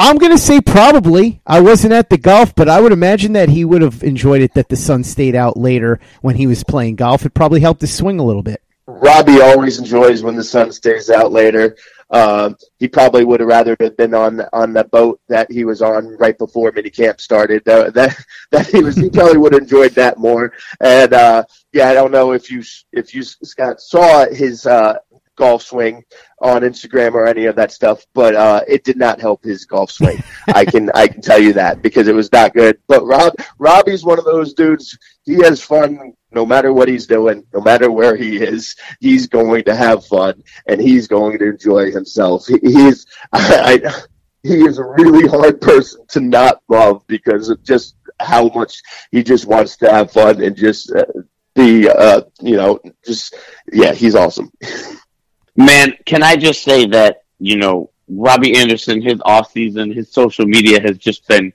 I'm 0.00 0.16
going 0.16 0.30
to 0.30 0.38
say 0.38 0.60
probably. 0.60 1.40
I 1.44 1.60
wasn't 1.60 1.92
at 1.92 2.08
the 2.08 2.18
golf, 2.18 2.54
but 2.54 2.68
I 2.68 2.80
would 2.80 2.92
imagine 2.92 3.32
that 3.32 3.48
he 3.48 3.64
would 3.64 3.82
have 3.82 4.04
enjoyed 4.04 4.42
it 4.42 4.54
that 4.54 4.68
the 4.68 4.76
sun 4.76 5.02
stayed 5.02 5.34
out 5.34 5.56
later 5.56 5.98
when 6.20 6.36
he 6.36 6.46
was 6.46 6.62
playing 6.62 6.94
golf. 6.94 7.26
It 7.26 7.34
probably 7.34 7.58
helped 7.58 7.80
his 7.80 7.92
swing 7.92 8.20
a 8.20 8.24
little 8.24 8.44
bit. 8.44 8.62
Robby 8.86 9.40
always 9.40 9.80
enjoys 9.80 10.22
when 10.22 10.36
the 10.36 10.44
sun 10.44 10.70
stays 10.70 11.10
out 11.10 11.32
later. 11.32 11.76
Uh, 12.10 12.54
he 12.78 12.86
probably 12.86 13.24
would 13.24 13.40
have 13.40 13.48
rather 13.48 13.76
have 13.80 13.96
been 13.96 14.14
on 14.14 14.40
on 14.52 14.72
the 14.72 14.84
boat 14.84 15.20
that 15.28 15.50
he 15.50 15.64
was 15.64 15.82
on 15.82 16.16
right 16.16 16.38
before 16.38 16.70
minicamp 16.70 17.20
started. 17.20 17.64
That 17.64 17.92
that 18.50 18.66
he 18.70 18.80
was 18.80 18.94
he 18.94 19.10
probably 19.10 19.36
would 19.38 19.52
have 19.52 19.62
enjoyed 19.62 19.92
that 19.92 20.16
more. 20.16 20.52
And 20.80 21.12
uh, 21.12 21.44
yeah, 21.72 21.88
I 21.90 21.94
don't 21.94 22.12
know 22.12 22.32
if 22.32 22.52
you 22.52 22.62
if 22.92 23.14
you 23.14 23.24
Scott 23.24 23.80
saw 23.80 24.26
his 24.26 24.64
uh, 24.64 24.98
golf 25.38 25.62
swing 25.62 26.04
on 26.40 26.62
Instagram 26.62 27.14
or 27.14 27.26
any 27.26 27.46
of 27.46 27.56
that 27.56 27.72
stuff, 27.72 28.04
but 28.12 28.34
uh, 28.34 28.60
it 28.68 28.84
did 28.84 28.98
not 28.98 29.20
help 29.20 29.42
his 29.42 29.64
golf 29.64 29.90
swing. 29.90 30.22
I 30.48 30.64
can 30.64 30.90
I 30.94 31.08
can 31.08 31.22
tell 31.22 31.38
you 31.38 31.54
that 31.54 31.80
because 31.80 32.08
it 32.08 32.14
was 32.14 32.30
not 32.32 32.52
good. 32.52 32.78
But 32.88 33.06
Rob 33.06 33.34
Robby's 33.58 34.04
one 34.04 34.18
of 34.18 34.24
those 34.24 34.52
dudes. 34.52 34.98
He 35.24 35.34
has 35.42 35.62
fun 35.62 36.12
no 36.32 36.44
matter 36.44 36.72
what 36.72 36.88
he's 36.88 37.06
doing, 37.06 37.44
no 37.54 37.60
matter 37.60 37.90
where 37.90 38.16
he 38.16 38.36
is. 38.36 38.76
He's 39.00 39.26
going 39.26 39.64
to 39.64 39.74
have 39.74 40.04
fun 40.04 40.42
and 40.66 40.80
he's 40.80 41.08
going 41.08 41.38
to 41.38 41.50
enjoy 41.50 41.90
himself. 41.90 42.46
He, 42.46 42.58
he's 42.62 43.06
I, 43.32 43.80
I 43.84 44.02
he 44.42 44.60
is 44.66 44.78
a 44.78 44.84
really 44.84 45.28
hard 45.28 45.60
person 45.60 46.06
to 46.08 46.20
not 46.20 46.60
love 46.68 47.06
because 47.06 47.48
of 47.48 47.62
just 47.62 47.96
how 48.20 48.48
much 48.48 48.82
he 49.12 49.22
just 49.22 49.46
wants 49.46 49.76
to 49.78 49.90
have 49.90 50.12
fun 50.12 50.42
and 50.42 50.56
just 50.56 50.92
uh, 50.92 51.04
be, 51.54 51.88
uh, 51.88 52.22
you 52.40 52.56
know, 52.56 52.78
just 53.04 53.34
yeah, 53.72 53.92
he's 53.92 54.14
awesome. 54.14 54.50
Man, 55.58 55.92
can 56.06 56.22
I 56.22 56.36
just 56.36 56.62
say 56.62 56.86
that, 56.86 57.24
you 57.40 57.56
know, 57.56 57.90
Robby 58.06 58.56
Anderson, 58.56 59.02
his 59.02 59.20
off 59.24 59.50
season, 59.50 59.90
his 59.92 60.08
social 60.08 60.46
media 60.46 60.80
has 60.80 60.96
just 60.98 61.26
been 61.26 61.52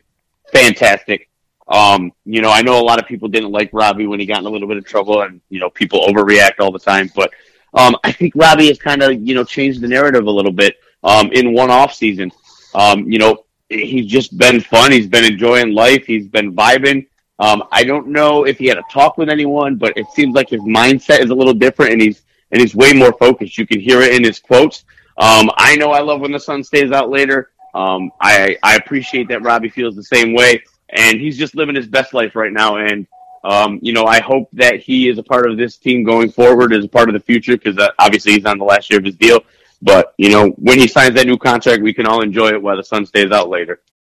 fantastic. 0.51 1.29
Um, 1.69 2.12
you 2.25 2.41
know, 2.41 2.51
I 2.51 2.63
know 2.63 2.77
a 2.81 2.83
lot 2.83 3.00
of 3.00 3.07
people 3.07 3.29
didn't 3.29 3.53
like 3.53 3.69
Robby 3.72 4.05
when 4.05 4.19
he 4.19 4.25
got 4.25 4.39
in 4.39 4.45
a 4.45 4.50
little 4.50 4.67
bit 4.67 4.75
of 4.75 4.86
trouble 4.86 5.22
and, 5.22 5.39
you 5.50 5.62
know, 5.62 5.69
people 5.69 6.01
overreact 6.01 6.60
all 6.60 6.69
the 6.69 6.79
time, 6.79 7.10
but 7.15 7.31
um, 7.74 7.95
I 8.03 8.12
think 8.12 8.33
Robby 8.36 8.67
has 8.67 8.77
kind 8.77 9.01
of, 9.01 9.25
you 9.25 9.36
know, 9.36 9.45
changed 9.45 9.79
the 9.79 9.88
narrative 9.88 10.25
a 10.25 10.31
little 10.31 10.51
bit 10.51 10.75
um, 11.05 11.31
in 11.31 11.53
one 11.53 11.72
off 11.72 11.93
season. 11.93 12.29
Um, 12.75 13.10
you 13.10 13.19
know, 13.19 13.45
he's 13.69 14.07
just 14.07 14.38
been 14.38 14.60
fun. 14.60 14.91
He's 14.91 15.07
been 15.07 15.24
enjoying 15.24 15.74
life. 15.74 16.05
He's 16.05 16.27
been 16.27 16.53
vibing. 16.53 17.07
Um, 17.39 17.63
I 17.72 17.86
don't 17.86 18.10
know 18.10 18.45
if 18.45 18.57
he 18.57 18.65
had 18.65 18.77
a 18.77 18.83
talk 18.91 19.17
with 19.17 19.29
anyone, 19.29 19.77
but 19.77 19.98
it 19.98 20.07
seems 20.13 20.36
like 20.36 20.50
his 20.50 20.62
mindset 20.62 21.22
is 21.22 21.29
a 21.29 21.36
little 21.36 21.53
different 21.53 21.93
and 21.93 22.01
he's 22.01 22.22
and 22.53 22.62
he's 22.62 22.75
way 22.75 22.93
more 22.93 23.12
focused. 23.13 23.57
You 23.57 23.67
can 23.67 23.81
hear 23.81 24.01
it 24.01 24.13
in 24.13 24.24
his 24.24 24.39
quotes. 24.39 24.86
Um, 25.17 25.50
I 25.57 25.75
know 25.75 25.91
I 25.91 26.01
love 26.01 26.22
when 26.22 26.31
the 26.31 26.39
sun 26.39 26.63
stays 26.63 26.91
out 26.91 27.10
later. 27.10 27.51
Um, 27.74 28.12
I, 28.22 28.55
I 28.63 28.75
appreciate 28.75 29.27
that 29.29 29.41
Robby 29.41 29.69
feels 29.69 29.95
the 29.95 30.03
same 30.03 30.33
way, 30.33 30.63
and 30.89 31.19
he's 31.19 31.38
just 31.38 31.55
living 31.55 31.75
his 31.75 31.88
best 31.88 32.13
life 32.13 32.36
right 32.36 32.53
now. 32.53 32.77
And 32.77 33.07
um, 33.43 33.79
you 33.81 33.91
know, 33.91 34.05
I 34.05 34.22
hope 34.22 34.48
that 34.53 34.79
he 34.79 35.10
is 35.10 35.17
a 35.17 35.24
part 35.24 35.50
of 35.50 35.57
this 35.57 35.77
team 35.77 36.03
going 36.03 36.31
forward, 36.31 36.74
as 36.74 36.86
a 36.86 36.88
part 36.88 37.10
of 37.10 37.13
the 37.13 37.19
future, 37.19 37.57
because 37.57 37.77
uh, 37.77 37.89
obviously 38.00 38.33
he's 38.33 38.45
on 38.45 38.57
the 38.57 38.63
last 38.63 38.89
year 38.89 39.00
of 39.00 39.05
his 39.05 39.15
deal. 39.15 39.41
But 39.81 40.13
you 40.17 40.29
know, 40.29 40.50
when 40.51 40.79
he 40.79 40.88
signs 40.88 41.15
that 41.15 41.27
new 41.27 41.38
contract, 41.38 41.81
we 41.81 41.93
can 41.93 42.05
all 42.05 42.22
enjoy 42.22 42.50
it 42.50 42.62
while 42.62 42.77
the 42.77 42.83
sun 42.83 43.05
stays 43.05 43.31
out 43.31 43.50
later. 43.50 43.81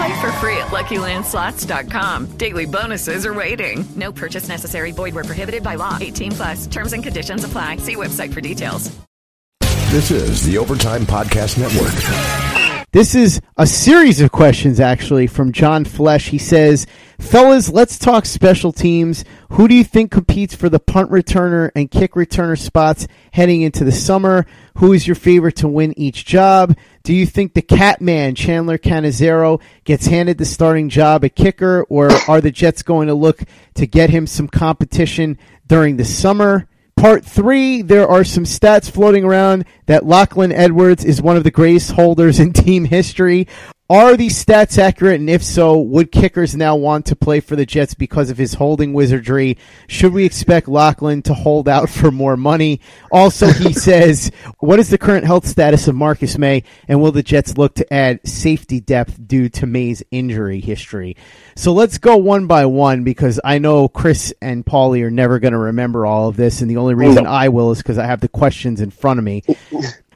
Play 0.00 0.18
for 0.18 0.32
free 0.32 0.56
at 0.56 0.68
LuckyLandSlots.com. 0.68 2.38
Daily 2.38 2.64
bonuses 2.64 3.26
are 3.26 3.34
waiting. 3.34 3.84
No 3.96 4.10
purchase 4.10 4.48
necessary. 4.48 4.92
Void 4.92 5.14
where 5.14 5.24
prohibited 5.24 5.62
by 5.62 5.74
law. 5.74 5.98
18 6.00 6.32
plus. 6.32 6.66
Terms 6.68 6.94
and 6.94 7.02
conditions 7.02 7.44
apply. 7.44 7.76
See 7.76 7.96
website 7.96 8.32
for 8.32 8.40
details. 8.40 8.90
This 9.90 10.10
is 10.10 10.42
the 10.46 10.56
Overtime 10.56 11.02
Podcast 11.02 11.58
Network. 11.58 11.92
This 12.92 13.14
is 13.14 13.40
a 13.56 13.66
series 13.66 14.20
of 14.20 14.32
questions, 14.32 14.80
actually, 14.80 15.26
from 15.26 15.52
John 15.52 15.84
Flesh. 15.84 16.28
He 16.28 16.38
says, 16.38 16.86
Fellas, 17.20 17.68
let's 17.68 17.98
talk 17.98 18.24
special 18.24 18.72
teams. 18.72 19.24
Who 19.50 19.68
do 19.68 19.74
you 19.74 19.84
think 19.84 20.10
competes 20.10 20.56
for 20.56 20.68
the 20.68 20.80
punt 20.80 21.10
returner 21.10 21.70
and 21.76 21.90
kick 21.90 22.14
returner 22.14 22.58
spots 22.58 23.06
heading 23.32 23.62
into 23.62 23.84
the 23.84 23.92
summer? 23.92 24.46
Who 24.78 24.92
is 24.92 25.06
your 25.06 25.14
favorite 25.14 25.56
to 25.56 25.68
win 25.68 25.96
each 25.98 26.24
job? 26.24 26.76
Do 27.02 27.14
you 27.14 27.24
think 27.24 27.54
the 27.54 27.62
Catman, 27.62 28.34
Chandler 28.34 28.76
Catanzaro, 28.76 29.60
gets 29.84 30.06
handed 30.06 30.38
the 30.38 30.44
starting 30.44 30.88
job 30.88 31.24
at 31.24 31.34
kicker, 31.34 31.84
or 31.88 32.10
are 32.28 32.40
the 32.40 32.50
Jets 32.50 32.82
going 32.82 33.08
to 33.08 33.14
look 33.14 33.42
to 33.74 33.86
get 33.86 34.10
him 34.10 34.26
some 34.26 34.48
competition 34.48 35.38
during 35.66 35.96
the 35.96 36.04
summer? 36.04 36.68
Part 36.96 37.24
three, 37.24 37.80
there 37.80 38.06
are 38.06 38.24
some 38.24 38.44
stats 38.44 38.90
floating 38.90 39.24
around 39.24 39.64
that 39.86 40.04
Lachlan 40.04 40.52
Edwards 40.52 41.02
is 41.02 41.22
one 41.22 41.38
of 41.38 41.44
the 41.44 41.50
greatest 41.50 41.92
holders 41.92 42.38
in 42.38 42.52
team 42.52 42.84
history. 42.84 43.48
Are 43.90 44.16
these 44.16 44.44
stats 44.44 44.78
accurate? 44.78 45.18
And 45.18 45.28
if 45.28 45.42
so, 45.42 45.76
would 45.80 46.12
kickers 46.12 46.54
now 46.54 46.76
want 46.76 47.06
to 47.06 47.16
play 47.16 47.40
for 47.40 47.56
the 47.56 47.66
Jets 47.66 47.92
because 47.92 48.30
of 48.30 48.38
his 48.38 48.54
holding 48.54 48.92
wizardry? 48.92 49.58
Should 49.88 50.12
we 50.12 50.24
expect 50.24 50.68
Lachlan 50.68 51.22
to 51.22 51.34
hold 51.34 51.68
out 51.68 51.90
for 51.90 52.12
more 52.12 52.36
money? 52.36 52.80
Also, 53.10 53.48
he 53.48 53.72
says, 53.72 54.30
what 54.60 54.78
is 54.78 54.90
the 54.90 54.98
current 54.98 55.26
health 55.26 55.44
status 55.44 55.88
of 55.88 55.96
Marcus 55.96 56.38
Maye? 56.38 56.62
And 56.86 57.02
will 57.02 57.10
the 57.10 57.24
Jets 57.24 57.58
look 57.58 57.74
to 57.74 57.92
add 57.92 58.20
safety 58.24 58.78
depth 58.78 59.26
due 59.26 59.48
to 59.48 59.66
Maye's 59.66 60.04
injury 60.12 60.60
history? 60.60 61.16
So 61.56 61.72
let's 61.72 61.98
go 61.98 62.16
one 62.16 62.46
by 62.46 62.66
one 62.66 63.02
because 63.02 63.40
I 63.42 63.58
know 63.58 63.88
Chris 63.88 64.32
and 64.40 64.64
Paulie 64.64 65.02
are 65.02 65.10
never 65.10 65.40
going 65.40 65.50
to 65.50 65.58
remember 65.58 66.06
all 66.06 66.28
of 66.28 66.36
this. 66.36 66.60
And 66.60 66.70
the 66.70 66.76
only 66.76 66.94
reason 66.94 67.26
oh, 67.26 67.30
I 67.30 67.48
will 67.48 67.72
is 67.72 67.78
because 67.78 67.98
I 67.98 68.06
have 68.06 68.20
the 68.20 68.28
questions 68.28 68.80
in 68.80 68.90
front 68.92 69.18
of 69.18 69.24
me. 69.24 69.42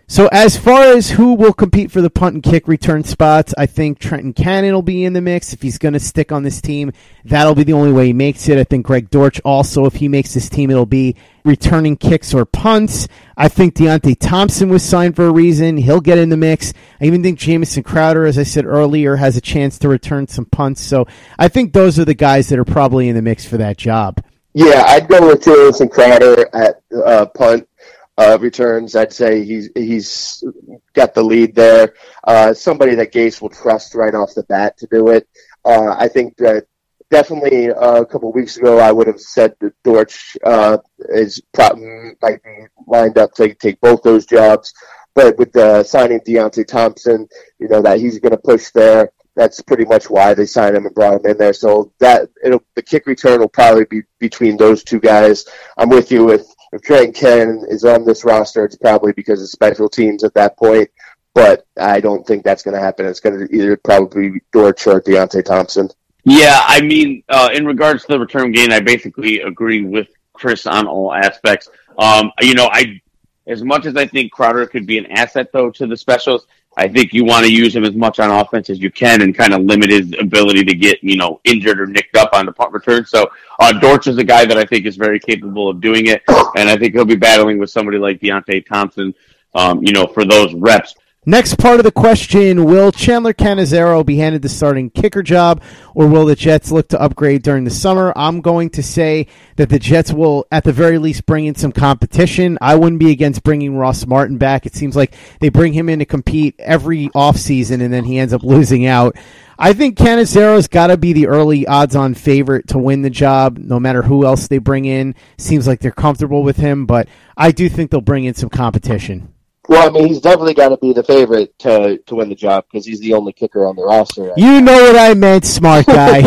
So 0.07 0.29
as 0.33 0.57
far 0.57 0.83
as 0.83 1.11
who 1.11 1.33
will 1.33 1.55
compete 1.55 1.91
for 1.91 2.03
the 2.03 2.11
punt 2.11 2.35
and 2.35 2.43
kick 2.43 2.69
return 2.69 3.05
spots, 3.05 3.55
I 3.57 3.65
think 3.65 3.99
Trenton 3.99 4.35
Cannon 4.35 4.75
will 4.75 4.83
be 4.83 5.05
in 5.05 5.15
the 5.15 5.23
mix 5.23 5.55
if 5.55 5.63
he's 5.63 5.79
going 5.79 5.95
to 5.95 6.01
stick 6.01 6.31
on 6.31 6.43
this 6.43 6.61
team. 6.61 6.93
That'll 7.25 7.55
be 7.55 7.65
the 7.65 7.73
only 7.73 7.91
way 7.91 8.07
he 8.09 8.13
makes 8.13 8.49
it. 8.49 8.59
I 8.59 8.65
think 8.65 8.85
Greg 8.85 9.09
Dortch 9.09 9.41
also, 9.47 9.87
if 9.87 9.95
he 9.95 10.09
makes 10.09 10.35
this 10.35 10.51
team, 10.51 10.71
it'll 10.71 10.85
be 10.85 11.17
returning 11.45 11.97
kicks 11.97 12.35
or 12.35 12.45
punts. 12.45 13.09
I 13.37 13.49
think 13.49 13.75
Deonte 13.75 14.19
Thompson 14.21 14.69
was 14.69 14.85
signed 14.85 15.17
for 15.17 15.27
a 15.27 15.33
reason. 15.33 15.79
He'll 15.79 16.01
get 16.01 16.19
in 16.19 16.29
the 16.29 16.37
mix. 16.37 16.75
I 17.01 17.07
even 17.07 17.23
think 17.23 17.39
Jamison 17.39 17.83
Crowder, 17.83 18.27
as 18.27 18.39
I 18.39 18.43
said 18.43 18.67
earlier, 18.67 19.17
has 19.17 19.39
a 19.39 19.41
chance 19.41 19.79
to 19.79 19.89
return 19.89 20.29
some 20.29 20.45
punts. 20.45 20.83
So 20.83 21.07
I 21.39 21.49
think 21.49 21.73
those 21.73 21.99
are 21.99 22.05
the 22.05 22.15
guys 22.15 22.51
that 22.51 22.59
are 22.59 22.65
probably 22.65 23.09
in 23.09 23.17
the 23.17 23.23
mix 23.23 23.47
for 23.47 23.57
that 23.57 23.79
job. 23.79 24.23
Yeah, 24.57 24.85
I'd 24.87 25.09
go 25.09 25.27
with 25.27 25.43
Jamison 25.43 25.89
Crowder 25.89 26.49
at 26.55 26.81
uh, 27.05 27.27
punt 27.27 27.69
uh, 28.17 28.39
returns. 28.41 28.95
I'd 28.95 29.13
say 29.13 29.45
he's 29.45 29.71
he's 29.75 30.45
got 30.93 31.15
the 31.15 31.23
lead 31.23 31.55
there. 31.55 31.95
Uh, 32.25 32.55
somebody 32.55 32.95
that 32.95 33.13
Gase 33.13 33.41
will 33.41 33.49
trust 33.49 33.95
right 33.95 34.15
off 34.15 34.35
the 34.35 34.45
bat 34.45 34.77
to 34.79 34.87
do 34.87 35.09
it. 35.09 35.29
Uh, 35.65 35.95
I 35.99 36.09
think 36.09 36.37
that 36.37 36.67
definitely 37.11 37.71
uh, 37.71 38.03
a 38.03 38.07
couple 38.07 38.33
weeks 38.33 38.57
ago 38.57 38.79
I 38.79 38.93
would 38.93 39.07
have 39.07 39.21
said 39.21 39.55
that 39.61 39.75
Dortch 39.83 40.37
uh, 40.45 40.79
is 41.11 41.41
pro- 41.53 42.15
might 42.23 42.43
be 42.43 42.67
lined 42.87 43.19
up 43.19 43.33
to 43.35 43.55
take 43.55 43.81
both 43.81 44.03
those 44.03 44.27
jobs. 44.27 44.73
But 45.15 45.39
with 45.39 45.53
the 45.53 45.85
signing 45.85 46.21
Deonte 46.21 46.67
Thompson, 46.67 47.29
you 47.59 47.69
know 47.69 47.83
that 47.83 48.01
he's 48.01 48.19
going 48.19 48.33
to 48.33 48.39
push 48.39 48.71
there. 48.71 49.11
That's 49.37 49.61
pretty 49.61 49.85
much 49.85 50.09
why 50.09 50.35
they 50.35 50.47
signed 50.47 50.77
him 50.77 50.87
and 50.87 50.95
brought 50.95 51.15
him 51.15 51.33
in 51.33 51.39
there. 51.39 51.53
So 51.53 51.93
that 51.99 52.29
the 52.43 52.83
kick 52.83 53.07
return 53.07 53.41
will 53.41 53.49
probably 53.49 53.85
be 53.85 54.03
between 54.21 54.57
those 54.57 54.85
two 54.85 55.01
guys. 55.01 55.45
I'm 55.77 55.89
with 55.89 56.13
you 56.13 56.25
with 56.25 56.54
if 56.75 56.83
Trent 56.83 57.15
Cannon 57.15 57.65
is 57.69 57.85
on 57.85 58.05
this 58.05 58.25
roster, 58.25 58.65
it's 58.65 58.77
probably 58.77 59.13
because 59.13 59.41
of 59.41 59.49
special 59.49 59.89
teams 59.89 60.25
at 60.25 60.35
that 60.35 60.57
point. 60.57 60.91
But 61.33 61.67
I 61.81 62.01
don't 62.01 62.27
think 62.27 62.45
that's 62.45 62.63
going 62.63 62.75
to 62.75 62.81
happen. 62.81 63.07
It's 63.07 63.21
going 63.21 63.39
to 63.39 63.55
either 63.55 63.77
probably 63.77 64.31
be 64.31 64.41
Dortch 64.53 64.87
or 64.87 65.01
Deonte 65.01 65.45
Thompson. 65.45 65.89
Yeah, 66.25 66.61
I 66.63 66.81
mean, 66.81 67.23
uh, 67.29 67.51
in 67.53 67.65
regards 67.65 68.03
to 68.03 68.15
the 68.15 68.19
return 68.19 68.51
game, 68.51 68.73
I 68.73 68.81
basically 68.81 69.41
agree 69.41 69.85
with 69.85 70.09
Chris 70.33 70.67
on 70.67 70.87
all 70.87 71.13
aspects. 71.13 71.69
Um, 71.99 72.33
you 72.41 72.55
know, 72.55 72.69
I 72.73 73.01
as 73.47 73.63
much 73.63 73.87
as 73.87 73.97
I 73.97 74.07
think 74.07 74.33
Crowder 74.33 74.67
could 74.67 74.87
be 74.87 74.99
an 74.99 75.07
asset 75.07 75.51
though 75.53 75.71
to 75.71 75.87
the 75.87 75.97
specials, 75.97 76.47
I 76.77 76.89
think 76.89 77.13
you 77.13 77.25
want 77.25 77.47
to 77.47 77.53
use 77.53 77.75
him 77.75 77.85
as 77.85 77.95
much 77.95 78.19
on 78.19 78.31
offense 78.31 78.69
as 78.69 78.81
you 78.81 78.91
can 78.91 79.23
and 79.23 79.35
kind 79.35 79.55
of 79.55 79.63
limit 79.63 79.91
his 79.91 80.13
ability 80.19 80.65
to 80.65 80.75
get, 80.75 81.03
you 81.03 81.17
know, 81.17 81.41
injured 81.45 81.81
or 81.81 81.87
nicked 81.87 82.17
up 82.17 82.31
on 82.33 82.47
the 82.47 82.53
punt 82.53 82.73
return. 82.73 83.05
So, 83.07 83.31
uh, 83.61 83.73
Dortch 83.73 84.07
is 84.07 84.19
a 84.19 84.25
guy 84.25 84.45
that 84.45 84.57
I 84.57 84.65
think 84.65 84.85
is 84.85 84.97
very 84.97 85.21
capable 85.21 85.69
of 85.69 85.81
doing 85.81 86.09
it. 86.09 86.23
And 86.57 86.69
I 86.69 86.77
think 86.77 86.95
he'll 86.95 87.05
be 87.05 87.17
battling 87.17 87.59
with 87.59 87.71
somebody 87.71 87.99
like 87.99 88.21
Deonte 88.21 88.67
Thompson, 88.67 89.15
um, 89.55 89.85
you 89.85 89.93
know, 89.93 90.07
for 90.07 90.25
those 90.25 90.53
reps. 90.55 90.95
Next 91.27 91.57
part 91.59 91.81
of 91.81 91.85
the 91.85 91.91
question 91.91 92.67
Will 92.67 92.93
Chandler 92.93 93.33
Catanzaro 93.33 94.05
be 94.05 94.19
handed 94.19 94.43
the 94.43 94.49
starting 94.51 94.91
kicker 94.91 95.23
job, 95.23 95.63
or 95.95 96.07
will 96.07 96.27
the 96.27 96.37
Jets 96.37 96.71
look 96.71 96.89
to 96.89 97.01
upgrade 97.01 97.43
during 97.43 97.65
the 97.65 97.71
summer? 97.71 98.13
I'm 98.15 98.43
going 98.43 98.69
to 98.71 98.83
say 98.83 99.29
that 99.57 99.71
the 99.71 99.79
Jets 99.79 100.13
will, 100.13 100.47
at 100.53 100.65
the 100.65 100.73
very 100.73 100.99
least, 100.99 101.25
bring 101.25 101.47
in 101.47 101.55
some 101.55 101.73
competition. 101.73 102.59
I 102.61 102.75
wouldn't 102.75 103.01
be 103.01 103.11
against 103.11 103.43
bringing 103.43 103.79
Ross 103.79 104.07
Martin 104.07 104.37
back. 104.37 104.67
It 104.67 104.75
seems 104.75 104.97
like 104.97 105.15
they 105.41 105.49
bring 105.49 105.73
him 105.73 105.89
in 105.89 106.01
to 106.01 106.05
compete 106.05 106.57
every 106.59 107.09
offseason, 107.11 107.81
and 107.81 107.91
then 107.91 108.05
he 108.05 108.19
ends 108.19 108.35
up 108.35 108.43
losing 108.43 108.85
out. 108.85 109.17
I 109.59 109.73
think 109.73 109.97
Catanzaro's 109.97 110.69
got 110.69 110.89
to 110.89 110.99
be 110.99 111.15
the 111.15 111.29
early 111.29 111.67
odds 111.67 111.97
on 111.97 112.13
favorite 112.13 112.69
to 112.69 112.79
win 112.79 113.01
the 113.01 113.09
job, 113.09 113.57
no 113.57 113.81
matter 113.81 114.03
who 114.03 114.27
else 114.27 114.49
they 114.49 114.59
bring 114.59 114.85
in. 114.85 115.15
Seems 115.39 115.67
like 115.67 115.81
they're 115.81 115.91
comfortable 115.91 116.43
with 116.43 116.59
him, 116.59 116.85
but 116.85 117.09
I 117.35 117.51
do 117.51 117.71
think 117.71 117.91
they'll 117.91 118.03
bring 118.03 118.25
in 118.25 118.35
some 118.35 118.51
competition. 118.51 119.34
Well, 119.69 119.89
I 119.89 119.91
mean, 119.91 120.09
he's 120.09 120.21
definitely 120.21 120.55
got 120.55 120.71
to 120.71 120.77
be 120.77 120.93
the 120.93 121.03
favorite 121.03 121.59
to 121.61 121.99
to 121.99 122.15
win 122.17 122.29
the 122.29 122.35
job 122.35 122.67
because 122.71 122.85
he's 122.85 123.01
the 123.01 123.15
only 123.15 123.33
kicker 123.33 123.67
on 123.67 123.77
the 123.77 123.85
roster. 123.85 124.25
Right 124.25 124.39
you 124.39 124.61
know 124.61 124.75
what 124.75 124.97
I 124.97 125.15
meant, 125.15 125.45
smart 125.45 125.87
guy. 125.87 126.23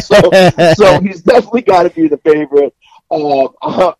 so, 0.00 0.30
so 0.74 1.00
he's 1.00 1.22
definitely 1.22 1.62
got 1.62 1.84
to 1.84 1.90
be 1.90 2.08
the 2.08 2.18
favorite. 2.18 2.74
Um, 3.10 3.48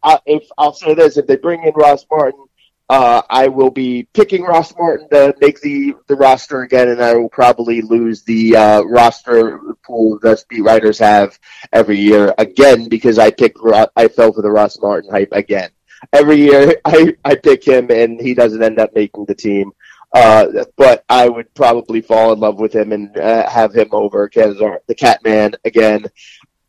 I, 0.03 0.19
if 0.27 0.47
I'll 0.59 0.75
say 0.75 0.95
this, 0.95 1.17
if 1.17 1.27
they 1.27 1.37
bring 1.37 1.63
in 1.63 1.73
Ross 1.75 2.05
Martin, 2.11 2.45
uh, 2.89 3.23
I 3.31 3.49
will 3.49 3.71
be 3.71 4.09
picking 4.13 4.43
Ross 4.43 4.75
Martin 4.77 5.09
to 5.11 5.35
make 5.41 5.61
the, 5.61 5.95
the 6.07 6.15
roster 6.15 6.63
again, 6.63 6.89
and 6.89 7.03
I 7.03 7.15
will 7.15 7.29
probably 7.29 7.83
lose 7.83 8.23
the 8.23 8.57
uh, 8.57 8.83
roster 8.83 9.59
pool 9.85 10.19
that 10.23 10.45
beat 10.49 10.63
writers 10.63 10.99
have 10.99 11.39
every 11.73 11.99
year 11.99 12.35
again 12.37 12.89
because 12.89 13.19
I 13.19 13.31
picked 13.31 13.59
I 13.97 14.09
fell 14.09 14.33
for 14.33 14.43
the 14.43 14.51
Ross 14.51 14.79
Martin 14.81 15.11
hype 15.11 15.33
again 15.33 15.71
every 16.13 16.37
year 16.37 16.77
I, 16.85 17.15
I 17.25 17.35
pick 17.35 17.65
him 17.65 17.91
and 17.91 18.21
he 18.21 18.35
doesn't 18.35 18.63
end 18.63 18.79
up 18.79 18.95
making 18.95 19.27
the 19.27 19.35
team. 19.35 19.73
Uh, 20.13 20.65
but 20.77 21.05
I 21.09 21.29
would 21.29 21.53
probably 21.55 22.01
fall 22.01 22.33
in 22.33 22.41
love 22.41 22.59
with 22.59 22.75
him 22.75 22.93
and 22.93 23.17
uh, 23.19 23.49
have 23.51 23.75
him 23.75 23.89
over 23.93 24.29
Kazar, 24.29 24.79
the 24.87 24.95
Catman 24.95 25.57
again. 25.65 26.07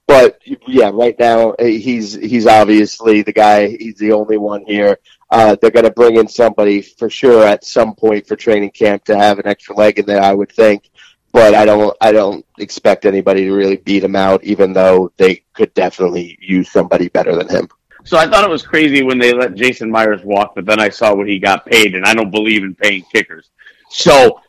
But 0.07 0.41
yeah, 0.65 0.89
right 0.93 1.17
now 1.19 1.53
he's 1.59 2.13
he's 2.13 2.47
obviously 2.47 3.21
the 3.21 3.33
guy. 3.33 3.67
He's 3.67 3.97
the 3.97 4.13
only 4.13 4.37
one 4.37 4.65
here. 4.65 4.99
Uh, 5.29 5.57
they're 5.61 5.71
going 5.71 5.85
to 5.85 5.91
bring 5.91 6.15
in 6.15 6.27
somebody 6.27 6.81
for 6.81 7.09
sure 7.09 7.45
at 7.45 7.65
some 7.65 7.93
point 7.93 8.25
for 8.25 8.37
training 8.37 8.71
camp 8.71 9.03
to 9.05 9.17
have 9.17 9.39
an 9.39 9.47
extra 9.47 9.75
leg 9.75 9.99
in 9.99 10.05
there. 10.05 10.21
I 10.21 10.33
would 10.33 10.51
think, 10.51 10.89
but 11.33 11.53
I 11.53 11.65
don't 11.65 11.95
I 11.99 12.13
don't 12.13 12.45
expect 12.57 13.05
anybody 13.05 13.45
to 13.45 13.53
really 13.53 13.77
beat 13.77 14.03
him 14.03 14.15
out. 14.15 14.43
Even 14.45 14.71
though 14.71 15.11
they 15.17 15.43
could 15.53 15.73
definitely 15.73 16.37
use 16.41 16.71
somebody 16.71 17.09
better 17.09 17.35
than 17.35 17.49
him. 17.49 17.67
So 18.07 18.17
I 18.17 18.25
thought 18.25 18.45
it 18.45 18.49
was 18.49 18.63
crazy 18.63 19.03
when 19.03 19.17
they 19.17 19.33
let 19.33 19.55
Jason 19.55 19.91
Myers 19.91 20.23
walk, 20.23 20.55
but 20.55 20.65
then 20.65 20.79
I 20.79 20.87
saw 20.87 21.13
what 21.13 21.27
he 21.27 21.39
got 21.39 21.65
paid, 21.65 21.93
and 21.93 22.05
I 22.05 22.13
don't 22.13 22.31
believe 22.31 22.63
in 22.63 22.73
paying 22.73 23.03
kickers. 23.11 23.49
So 23.89 24.39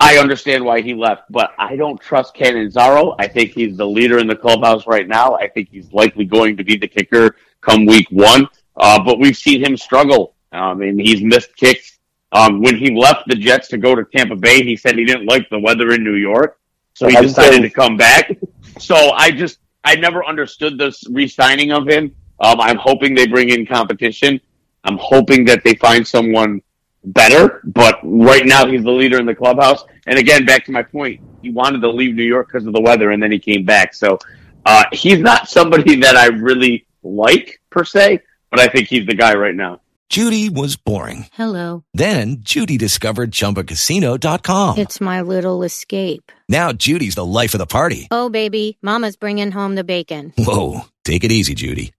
I 0.00 0.16
understand 0.16 0.64
why 0.64 0.80
he 0.80 0.94
left, 0.94 1.24
but 1.28 1.52
I 1.58 1.76
don't 1.76 2.00
trust 2.00 2.34
Catanzaro. 2.34 3.14
I 3.18 3.28
think 3.28 3.50
he's 3.50 3.76
the 3.76 3.86
leader 3.86 4.20
in 4.20 4.26
the 4.26 4.34
clubhouse 4.34 4.86
right 4.86 5.06
now. 5.06 5.34
I 5.34 5.48
think 5.48 5.68
he's 5.68 5.92
likely 5.92 6.24
going 6.24 6.56
to 6.56 6.64
be 6.64 6.78
the 6.78 6.88
kicker 6.88 7.36
come 7.60 7.84
week 7.84 8.08
one. 8.10 8.48
Uh, 8.74 9.04
but 9.04 9.18
we've 9.18 9.36
seen 9.36 9.62
him 9.62 9.76
struggle. 9.76 10.34
Um, 10.52 10.80
and 10.80 10.98
he's 10.98 11.22
missed 11.22 11.54
kicks. 11.56 11.98
Um, 12.32 12.62
when 12.62 12.78
he 12.78 12.90
left 12.90 13.28
the 13.28 13.36
Jets 13.36 13.68
to 13.68 13.76
go 13.76 13.94
to 13.94 14.04
Tampa 14.04 14.34
Bay, 14.34 14.62
he 14.62 14.76
said 14.76 14.96
he 14.96 15.04
didn't 15.04 15.26
like 15.26 15.50
the 15.50 15.58
weather 15.58 15.92
in 15.92 16.02
New 16.02 16.16
York, 16.16 16.58
so 16.94 17.06
he 17.06 17.16
decided 17.16 17.60
to 17.60 17.70
come 17.70 17.98
back. 17.98 18.32
So 18.78 19.10
I 19.12 19.30
just 19.30 19.58
I 19.84 19.94
never 19.96 20.24
understood 20.24 20.78
this 20.78 21.04
re-signing 21.10 21.70
of 21.70 21.86
him. 21.86 22.14
Um, 22.40 22.60
I'm 22.60 22.76
hoping 22.76 23.14
they 23.14 23.26
bring 23.26 23.50
in 23.50 23.66
competition. 23.66 24.40
I'm 24.84 24.98
hoping 24.98 25.44
that 25.46 25.64
they 25.64 25.74
find 25.74 26.06
someone 26.06 26.62
better, 27.04 27.60
but 27.64 27.98
right 28.02 28.44
now 28.46 28.66
he's 28.66 28.82
the 28.82 28.90
leader 28.90 29.18
in 29.18 29.26
the 29.26 29.34
clubhouse. 29.34 29.84
And 30.06 30.18
again, 30.18 30.44
back 30.44 30.64
to 30.66 30.72
my 30.72 30.82
point, 30.82 31.20
he 31.42 31.50
wanted 31.50 31.80
to 31.80 31.90
leave 31.90 32.14
New 32.14 32.24
York 32.24 32.48
because 32.48 32.66
of 32.66 32.72
the 32.72 32.80
weather, 32.80 33.10
and 33.10 33.22
then 33.22 33.30
he 33.32 33.38
came 33.38 33.64
back. 33.64 33.94
So 33.94 34.18
uh, 34.66 34.84
he's 34.92 35.18
not 35.18 35.48
somebody 35.48 35.96
that 36.00 36.16
I 36.16 36.26
really 36.26 36.86
like 37.02 37.60
per 37.70 37.84
se, 37.84 38.20
but 38.50 38.60
I 38.60 38.68
think 38.68 38.88
he's 38.88 39.06
the 39.06 39.14
guy 39.14 39.34
right 39.34 39.54
now. 39.54 39.80
Judy 40.10 40.48
was 40.50 40.76
boring. 40.76 41.26
Hello. 41.32 41.82
Then 41.94 42.36
Judy 42.40 42.76
discovered 42.78 43.32
ChumbaCasino.com. 43.32 44.78
It's 44.78 45.00
my 45.00 45.22
little 45.22 45.62
escape. 45.62 46.30
Now 46.48 46.72
Judy's 46.72 47.14
the 47.14 47.24
life 47.24 47.54
of 47.54 47.58
the 47.58 47.66
party. 47.66 48.06
Oh 48.10 48.28
baby, 48.28 48.78
Mama's 48.82 49.16
bringing 49.16 49.50
home 49.50 49.74
the 49.74 49.82
bacon. 49.82 50.32
Whoa, 50.36 50.82
take 51.04 51.24
it 51.24 51.32
easy, 51.32 51.54
Judy. 51.54 51.94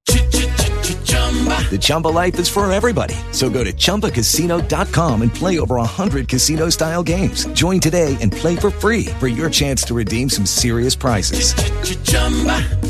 The 1.45 1.77
Chumba 1.77 2.07
life 2.07 2.39
is 2.39 2.47
for 2.47 2.71
everybody. 2.71 3.15
So 3.31 3.49
go 3.49 3.65
to 3.65 3.73
ChumbaCasino.com 3.73 5.21
and 5.21 5.33
play 5.33 5.59
over 5.59 5.75
100 5.75 6.29
casino 6.29 6.69
style 6.69 7.03
games. 7.03 7.45
Join 7.47 7.81
today 7.81 8.15
and 8.21 8.31
play 8.31 8.55
for 8.55 8.69
free 8.69 9.07
for 9.19 9.27
your 9.27 9.49
chance 9.49 9.83
to 9.83 9.93
redeem 9.93 10.29
some 10.29 10.45
serious 10.45 10.95
prizes. 10.95 11.53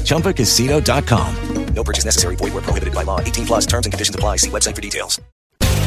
ChumbaCasino.com. 0.04 1.36
No 1.74 1.84
purchase 1.84 2.06
necessary. 2.06 2.36
Void 2.36 2.54
where 2.54 2.62
prohibited 2.62 2.94
by 2.94 3.04
law. 3.04 3.20
18 3.20 3.46
plus 3.46 3.66
terms 3.66 3.86
and 3.86 3.94
conditions 3.94 4.16
apply. 4.16 4.38
See 4.38 4.50
website 4.50 4.76
for 4.76 4.82
details. 4.82 5.20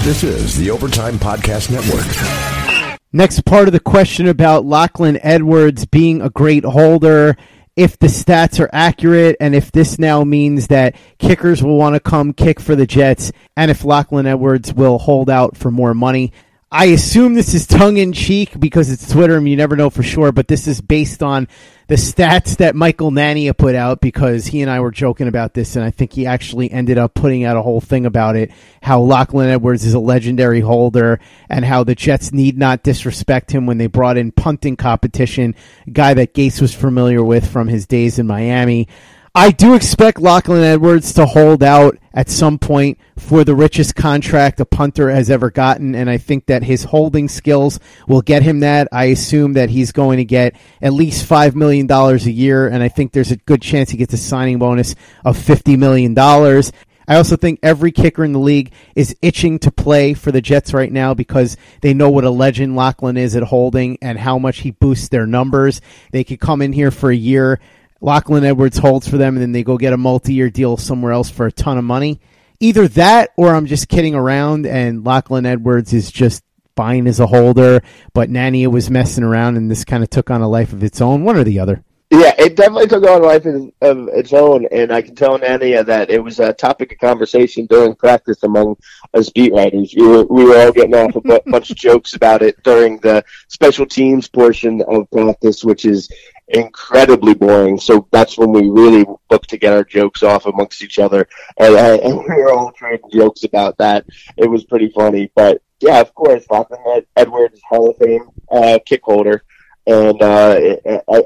This 0.02 0.22
is 0.22 0.56
the 0.56 0.70
Overtime 0.70 1.18
Podcast 1.18 1.70
Network. 1.70 2.98
Next 3.12 3.44
part 3.46 3.68
of 3.68 3.72
the 3.72 3.80
question 3.80 4.28
about 4.28 4.66
Lachlan 4.66 5.18
Edwards 5.22 5.86
being 5.86 6.20
a 6.20 6.28
great 6.28 6.64
holder 6.64 7.36
if 7.78 7.96
the 7.96 8.08
stats 8.08 8.58
are 8.58 8.68
accurate 8.72 9.36
and 9.38 9.54
if 9.54 9.70
this 9.70 10.00
now 10.00 10.24
means 10.24 10.66
that 10.66 10.96
kickers 11.20 11.62
will 11.62 11.78
want 11.78 11.94
to 11.94 12.00
come 12.00 12.32
kick 12.32 12.58
for 12.58 12.74
the 12.74 12.88
Jets 12.88 13.30
and 13.56 13.70
if 13.70 13.84
Lachlan 13.84 14.26
Edwards 14.26 14.74
will 14.74 14.98
hold 14.98 15.30
out 15.30 15.56
for 15.56 15.70
more 15.70 15.94
money. 15.94 16.32
I 16.70 16.86
assume 16.86 17.32
this 17.32 17.54
is 17.54 17.66
tongue 17.66 17.96
in 17.96 18.12
cheek 18.12 18.60
because 18.60 18.90
it's 18.90 19.10
Twitter 19.10 19.38
and 19.38 19.48
you 19.48 19.56
never 19.56 19.74
know 19.74 19.88
for 19.88 20.02
sure, 20.02 20.32
but 20.32 20.48
this 20.48 20.66
is 20.68 20.82
based 20.82 21.22
on 21.22 21.48
the 21.86 21.94
stats 21.94 22.58
that 22.58 22.76
Michael 22.76 23.10
Nania 23.10 23.56
put 23.56 23.74
out 23.74 24.02
because 24.02 24.44
he 24.46 24.60
and 24.60 24.70
I 24.70 24.80
were 24.80 24.90
joking 24.90 25.28
about 25.28 25.54
this 25.54 25.76
and 25.76 25.84
I 25.84 25.90
think 25.90 26.12
he 26.12 26.26
actually 26.26 26.70
ended 26.70 26.98
up 26.98 27.14
putting 27.14 27.44
out 27.44 27.56
a 27.56 27.62
whole 27.62 27.80
thing 27.80 28.04
about 28.04 28.36
it, 28.36 28.50
how 28.82 29.00
Lachlan 29.00 29.48
Edwards 29.48 29.86
is 29.86 29.94
a 29.94 29.98
legendary 29.98 30.60
holder 30.60 31.20
and 31.48 31.64
how 31.64 31.84
the 31.84 31.94
Jets 31.94 32.34
need 32.34 32.58
not 32.58 32.82
disrespect 32.82 33.50
him 33.50 33.64
when 33.64 33.78
they 33.78 33.86
brought 33.86 34.18
in 34.18 34.30
punting 34.30 34.76
competition, 34.76 35.54
a 35.86 35.90
guy 35.90 36.12
that 36.12 36.34
Gase 36.34 36.60
was 36.60 36.74
familiar 36.74 37.24
with 37.24 37.50
from 37.50 37.68
his 37.68 37.86
days 37.86 38.18
in 38.18 38.26
Miami. 38.26 38.88
I 39.34 39.50
do 39.50 39.74
expect 39.74 40.20
Lachlan 40.20 40.62
Edwards 40.62 41.12
to 41.14 41.26
hold 41.26 41.62
out 41.62 41.98
at 42.14 42.30
some 42.30 42.58
point 42.58 42.98
for 43.16 43.44
the 43.44 43.54
richest 43.54 43.94
contract 43.94 44.58
a 44.60 44.64
punter 44.64 45.10
has 45.10 45.30
ever 45.30 45.50
gotten, 45.50 45.94
and 45.94 46.08
I 46.08 46.16
think 46.16 46.46
that 46.46 46.62
his 46.62 46.84
holding 46.84 47.28
skills 47.28 47.78
will 48.06 48.22
get 48.22 48.42
him 48.42 48.60
that. 48.60 48.88
I 48.90 49.06
assume 49.06 49.52
that 49.52 49.70
he's 49.70 49.92
going 49.92 50.16
to 50.16 50.24
get 50.24 50.56
at 50.80 50.92
least 50.92 51.28
$5 51.28 51.54
million 51.54 51.90
a 51.90 52.16
year, 52.16 52.68
and 52.68 52.82
I 52.82 52.88
think 52.88 53.12
there's 53.12 53.30
a 53.30 53.36
good 53.36 53.60
chance 53.60 53.90
he 53.90 53.98
gets 53.98 54.14
a 54.14 54.18
signing 54.18 54.58
bonus 54.58 54.94
of 55.24 55.36
$50 55.36 55.78
million. 55.78 56.18
I 56.18 57.16
also 57.16 57.36
think 57.36 57.60
every 57.62 57.92
kicker 57.92 58.24
in 58.24 58.32
the 58.32 58.38
league 58.38 58.72
is 58.94 59.16
itching 59.22 59.58
to 59.60 59.70
play 59.70 60.12
for 60.14 60.30
the 60.30 60.42
Jets 60.42 60.74
right 60.74 60.92
now 60.92 61.14
because 61.14 61.56
they 61.80 61.94
know 61.94 62.10
what 62.10 62.24
a 62.24 62.30
legend 62.30 62.76
Lachlan 62.76 63.16
is 63.16 63.34
at 63.34 63.44
holding 63.44 63.98
and 64.02 64.18
how 64.18 64.38
much 64.38 64.58
he 64.58 64.72
boosts 64.72 65.08
their 65.08 65.26
numbers. 65.26 65.80
They 66.12 66.22
could 66.22 66.40
come 66.40 66.60
in 66.60 66.72
here 66.72 66.90
for 66.90 67.10
a 67.10 67.16
year 67.16 67.60
Lachlan 68.00 68.44
Edwards 68.44 68.78
holds 68.78 69.08
for 69.08 69.18
them, 69.18 69.34
and 69.34 69.42
then 69.42 69.52
they 69.52 69.64
go 69.64 69.76
get 69.76 69.92
a 69.92 69.96
multi-year 69.96 70.50
deal 70.50 70.76
somewhere 70.76 71.12
else 71.12 71.30
for 71.30 71.46
a 71.46 71.52
ton 71.52 71.78
of 71.78 71.84
money. 71.84 72.20
Either 72.60 72.88
that, 72.88 73.30
or 73.36 73.54
I'm 73.54 73.66
just 73.66 73.88
kidding 73.88 74.14
around, 74.14 74.66
and 74.66 75.04
Lachlan 75.04 75.46
Edwards 75.46 75.92
is 75.92 76.10
just 76.10 76.42
fine 76.76 77.06
as 77.08 77.18
a 77.18 77.26
holder, 77.26 77.82
but 78.12 78.30
Nania 78.30 78.68
was 78.68 78.88
messing 78.88 79.24
around, 79.24 79.56
and 79.56 79.70
this 79.70 79.84
kind 79.84 80.04
of 80.04 80.10
took 80.10 80.30
on 80.30 80.42
a 80.42 80.48
life 80.48 80.72
of 80.72 80.84
its 80.84 81.00
own. 81.00 81.24
One 81.24 81.36
or 81.36 81.44
the 81.44 81.58
other. 81.58 81.82
Yeah, 82.10 82.34
it 82.38 82.56
definitely 82.56 82.86
took 82.86 83.04
on 83.04 83.20
a 83.20 83.26
life 83.26 83.44
of 83.44 84.08
its 84.08 84.32
own, 84.32 84.66
and 84.72 84.90
I 84.90 85.02
can 85.02 85.14
tell 85.14 85.38
Nania 85.38 85.84
that 85.84 86.08
it 86.08 86.20
was 86.20 86.40
a 86.40 86.54
topic 86.54 86.92
of 86.92 86.98
conversation 86.98 87.66
during 87.66 87.94
practice 87.94 88.42
among 88.44 88.76
us 89.12 89.28
beat 89.28 89.52
writers. 89.52 89.92
We 89.94 90.06
were, 90.06 90.24
we 90.24 90.44
were 90.44 90.56
all 90.56 90.72
getting 90.72 90.94
off 90.94 91.16
a 91.16 91.40
bunch 91.50 91.70
of 91.70 91.76
jokes 91.76 92.14
about 92.14 92.40
it 92.40 92.62
during 92.62 92.98
the 93.00 93.22
special 93.48 93.84
teams 93.84 94.26
portion 94.26 94.80
of 94.88 95.10
practice, 95.10 95.62
which 95.62 95.84
is 95.84 96.08
incredibly 96.48 97.34
boring. 97.34 97.78
So 97.78 98.06
that's 98.10 98.38
when 98.38 98.52
we 98.52 98.68
really 98.68 99.04
look 99.30 99.46
to 99.46 99.58
get 99.58 99.72
our 99.72 99.84
jokes 99.84 100.22
off 100.22 100.46
amongst 100.46 100.82
each 100.82 100.98
other, 100.98 101.28
and, 101.58 101.74
and 101.76 102.18
we 102.18 102.42
were 102.42 102.52
all 102.52 102.72
trading 102.72 103.10
jokes 103.12 103.44
about 103.44 103.78
that. 103.78 104.06
It 104.36 104.48
was 104.48 104.64
pretty 104.64 104.90
funny, 104.90 105.30
but 105.34 105.62
yeah, 105.80 106.00
of 106.00 106.14
course, 106.14 106.44
Lachlan 106.50 107.02
Edwards, 107.16 107.60
Hall 107.68 107.90
of 107.90 107.96
Fame 107.98 108.30
uh, 108.50 108.78
kick 108.84 109.02
holder, 109.02 109.44
and 109.86 110.20
uh, 110.20 110.60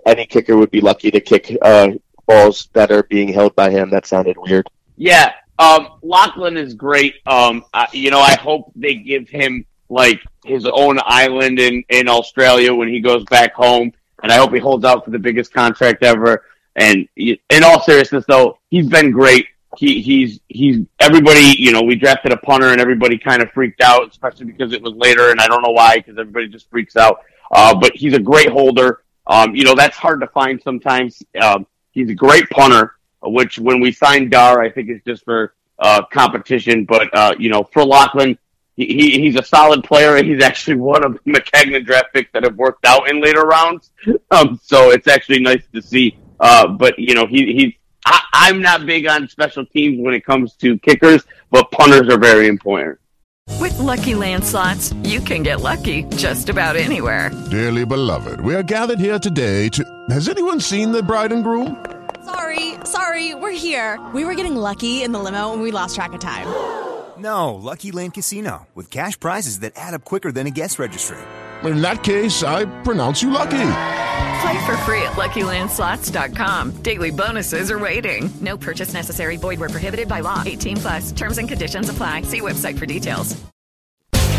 any 0.07 0.27
kicker 0.27 0.57
would 0.57 0.71
be 0.71 0.81
lucky 0.81 1.11
to 1.11 1.21
kick 1.21 1.57
uh, 1.63 1.89
balls 2.27 2.69
that 2.75 2.91
are 2.91 3.03
being 3.05 3.29
held 3.29 3.55
by 3.57 3.71
him. 3.71 3.91
That 3.91 4.07
sounded 4.07 4.37
weird. 4.39 4.69
Yeah, 4.97 5.33
um, 5.59 5.99
Lachlan 6.03 6.57
is 6.57 6.75
great. 6.75 7.15
Um, 7.27 7.65
I, 7.73 7.89
you 7.93 8.11
know, 8.11 8.21
I 8.21 8.35
hope 8.37 8.73
they 8.77 8.95
give 8.95 9.29
him 9.29 9.65
like 9.89 10.21
his 10.45 10.67
own 10.67 10.99
island 11.03 11.59
in 11.59 11.85
in 11.89 12.09
Australia 12.09 12.75
when 12.75 12.89
he 12.89 13.01
goes 13.01 13.25
back 13.25 13.55
home 13.55 13.93
and 14.23 14.33
I 14.33 14.37
hope 14.37 14.53
he 14.53 14.59
holds 14.61 14.85
out 14.85 15.05
for 15.05 15.11
the 15.11 15.19
biggest 15.19 15.53
contract 15.53 16.03
ever. 16.03 16.45
And 16.77 17.09
in 17.17 17.65
all 17.65 17.83
seriousness, 17.83 18.25
though, 18.27 18.59
he's 18.71 18.89
been 18.89 19.11
great. 19.11 19.47
he 19.77 20.01
he's 20.01 20.41
he's 20.49 20.81
everybody. 21.01 21.55
You 21.59 21.73
know, 21.73 21.83
we 21.83 21.97
drafted 21.97 22.33
a 22.33 22.37
punter 22.37 22.69
and 22.69 22.81
everybody 22.81 23.19
kind 23.19 23.43
of 23.43 23.51
freaked 23.53 23.81
out, 23.81 24.11
especially 24.11 24.47
because 24.47 24.73
it 24.73 24.83
was 24.83 24.95
later, 24.95 25.31
and 25.31 25.41
I 25.41 25.47
don't 25.49 25.63
know 25.63 25.73
why 25.73 25.97
because 25.97 26.19
everybody 26.19 26.49
just 26.49 26.71
freaks 26.71 26.97
out. 26.97 27.21
Uh, 27.51 27.75
but 27.79 27.93
he's 27.95 28.15
a 28.15 28.19
great 28.21 28.49
holder. 28.49 29.03
Um, 29.27 29.55
you 29.55 29.65
know, 29.65 29.75
that's 29.75 29.97
hard 29.97 30.21
to 30.21 30.27
find 30.29 30.61
sometimes. 30.63 31.23
Um, 31.41 31.67
he's 31.93 32.09
a 32.09 32.15
great 32.15 32.49
punter, 32.51 32.95
which 33.23 33.59
when 33.59 33.81
we 33.81 33.93
signed 33.93 34.31
Darr, 34.31 34.63
I 34.63 34.71
think 34.71 34.89
is 34.89 35.01
just 35.07 35.25
for 35.25 35.55
uh, 35.79 36.03
competition. 36.07 36.85
But 36.85 37.09
uh, 37.13 37.35
you 37.39 37.51
know, 37.51 37.65
for 37.73 37.85
Lachlan, 37.85 38.39
he, 38.77 38.87
he, 38.87 39.21
he's 39.21 39.37
a 39.37 39.43
solid 39.43 39.85
player. 39.85 40.23
He's 40.23 40.43
actually 40.43 40.77
one 40.77 41.05
of 41.05 41.19
the 41.25 41.33
Maccagnan 41.33 41.85
draft 41.85 42.13
picks 42.13 42.33
that 42.33 42.45
have 42.45 42.57
worked 42.57 42.87
out 42.87 43.09
in 43.09 43.21
later 43.21 43.43
rounds. 43.43 43.91
Um, 44.31 44.59
so 44.63 44.91
it's 44.91 45.09
actually 45.09 45.41
nice 45.41 45.63
to 45.75 45.83
see. 45.83 46.17
Uh, 46.41 46.69
but 46.69 46.99
you 46.99 47.15
know, 47.15 47.27
he 47.27 47.53
he's 47.53 47.75
I, 48.05 48.23
I'm 48.33 48.63
not 48.63 48.87
big 48.87 49.07
on 49.07 49.29
special 49.29 49.65
teams 49.67 50.01
when 50.01 50.15
it 50.15 50.25
comes 50.25 50.55
to 50.57 50.79
kickers, 50.79 51.25
but 51.51 51.71
punters 51.71 52.09
are 52.09 52.19
very 52.19 52.49
important. 52.49 52.99
With 53.61 53.79
Lucky 53.79 54.15
Land 54.15 54.45
slots, 54.45 54.93
you 55.03 55.21
can 55.21 55.43
get 55.43 55.61
lucky 55.61 56.05
just 56.17 56.49
about 56.49 56.77
anywhere. 56.77 57.31
Dearly 57.51 57.85
beloved, 57.85 58.41
we 58.41 58.55
are 58.55 58.63
gathered 58.63 58.99
here 58.99 59.19
today 59.19 59.69
to. 59.71 59.85
Has 60.11 60.29
anyone 60.29 60.61
seen 60.61 60.93
the 60.93 61.03
bride 61.03 61.33
and 61.33 61.45
groom? 61.45 61.85
Sorry, 62.25 62.75
sorry, 62.85 63.35
we're 63.35 63.51
here. 63.51 64.01
We 64.15 64.25
were 64.25 64.35
getting 64.35 64.57
lucky 64.57 65.03
in 65.03 65.13
the 65.13 65.19
limo 65.19 65.53
and 65.53 65.61
we 65.61 65.71
lost 65.71 65.95
track 65.95 66.13
of 66.13 66.21
time. 66.21 66.92
No, 67.23 67.55
Lucky 67.55 67.93
Land 67.93 68.15
Casino, 68.15 68.67
with 68.75 68.91
cash 68.91 69.19
prizes 69.21 69.61
that 69.61 69.75
add 69.77 69.95
up 69.95 70.05
quicker 70.05 70.33
than 70.33 70.49
a 70.49 70.51
guest 70.51 70.81
registry. 70.81 71.19
In 71.63 71.81
that 71.81 72.03
case, 72.03 72.43
I 72.43 72.65
pronounce 72.83 73.23
you 73.23 73.31
lucky. 73.31 73.51
Play 73.51 74.67
for 74.67 74.77
free 74.79 75.03
at 75.03 75.13
LuckyLandSlots.com. 75.13 76.83
Daily 76.83 77.13
bonuses 77.13 77.71
are 77.71 77.79
waiting. 77.79 78.29
No 78.41 78.57
purchase 78.57 78.93
necessary. 78.93 79.37
Void 79.37 79.61
where 79.61 79.69
prohibited 79.69 80.09
by 80.09 80.19
law. 80.19 80.43
18 80.45 80.77
plus. 80.79 81.13
Terms 81.13 81.39
and 81.39 81.49
conditions 81.49 81.89
apply. 81.89 82.23
See 82.23 82.41
website 82.41 82.77
for 82.77 82.87
details. 82.87 83.41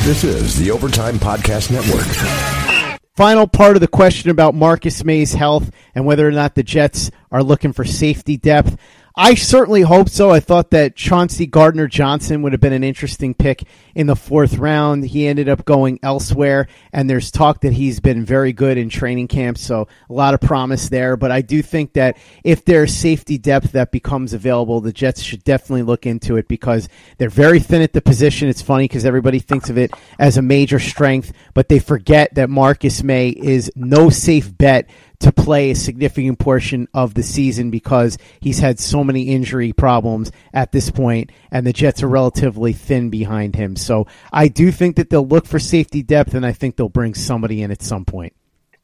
This 0.03 0.25
is 0.25 0.57
the 0.57 0.69
Overtime 0.71 1.15
Podcast 1.15 1.71
Network. 1.71 2.99
Final 3.15 3.47
part 3.47 3.77
of 3.77 3.81
the 3.81 3.87
question 3.87 4.29
about 4.29 4.55
Marcus 4.55 5.05
Maye's 5.05 5.33
health 5.33 5.71
and 5.95 6.05
whether 6.05 6.27
or 6.27 6.31
not 6.31 6.55
the 6.55 6.63
Jets 6.63 7.11
are 7.31 7.43
looking 7.43 7.71
for 7.71 7.85
safety 7.85 8.35
depth. 8.35 8.75
I 9.15 9.35
certainly 9.35 9.81
hope 9.81 10.09
so. 10.09 10.31
I 10.31 10.39
thought 10.39 10.71
that 10.71 10.95
Chauncey 10.95 11.45
Gardner 11.45 11.87
Johnson 11.87 12.41
would 12.41 12.51
have 12.51 12.61
been 12.61 12.73
an 12.73 12.83
interesting 12.83 13.35
pick 13.35 13.63
in 13.93 14.07
the 14.07 14.15
fourth 14.15 14.57
round. 14.57 15.05
He 15.05 15.27
ended 15.27 15.47
up 15.47 15.65
going 15.65 15.99
elsewhere, 16.01 16.67
and 16.91 17.07
there's 17.07 17.29
talk 17.29 17.61
that 17.61 17.73
he's 17.73 17.99
been 17.99 18.25
very 18.25 18.53
good 18.53 18.75
in 18.75 18.89
training 18.89 19.27
camp, 19.27 19.59
so 19.59 19.87
a 20.09 20.13
lot 20.13 20.33
of 20.33 20.41
promise 20.41 20.89
there. 20.89 21.15
But 21.15 21.29
I 21.29 21.41
do 21.41 21.61
think 21.61 21.93
that 21.93 22.17
if 22.43 22.65
there's 22.65 22.91
safety 22.91 23.37
depth 23.37 23.73
that 23.73 23.91
becomes 23.91 24.33
available, 24.33 24.81
the 24.81 24.91
Jets 24.91 25.21
should 25.21 25.43
definitely 25.43 25.83
look 25.83 26.07
into 26.07 26.37
it 26.37 26.47
because 26.47 26.89
they're 27.19 27.29
very 27.29 27.59
thin 27.59 27.83
at 27.83 27.93
the 27.93 28.01
position. 28.01 28.49
It's 28.49 28.63
funny 28.63 28.85
because 28.85 29.05
everybody 29.05 29.37
thinks 29.37 29.69
of 29.69 29.77
it 29.77 29.91
as 30.17 30.37
a 30.37 30.41
major 30.41 30.79
strength, 30.79 31.33
but 31.53 31.69
they 31.69 31.77
forget 31.77 32.33
that 32.33 32.49
Marcus 32.49 33.03
Maye 33.03 33.29
is 33.29 33.71
no 33.75 34.09
safe 34.09 34.57
bet 34.57 34.89
to 35.23 35.31
play 35.31 35.71
a 35.71 35.75
significant 35.75 36.37
portion 36.37 36.87
of 36.93 37.13
the 37.13 37.23
season 37.23 37.71
because 37.71 38.17
he's 38.41 38.59
had 38.59 38.77
so 38.77 39.03
many 39.03 39.29
injury 39.29 39.71
problems 39.71 40.31
at 40.53 40.71
this 40.71 40.91
point, 40.91 41.31
and 41.49 41.65
the 41.65 41.73
Jets 41.73 42.03
are 42.03 42.09
relatively 42.09 42.73
thin 42.73 43.09
behind 43.09 43.55
him. 43.55 43.75
So 43.77 44.07
I 44.31 44.49
do 44.49 44.71
think 44.71 44.97
that 44.97 45.09
they'll 45.09 45.25
look 45.25 45.45
for 45.45 45.59
safety 45.59 46.03
depth, 46.03 46.33
and 46.33 46.45
I 46.45 46.51
think 46.51 46.75
they'll 46.75 46.89
bring 46.89 47.13
somebody 47.13 47.61
in 47.61 47.71
at 47.71 47.81
some 47.81 48.03
point. 48.03 48.33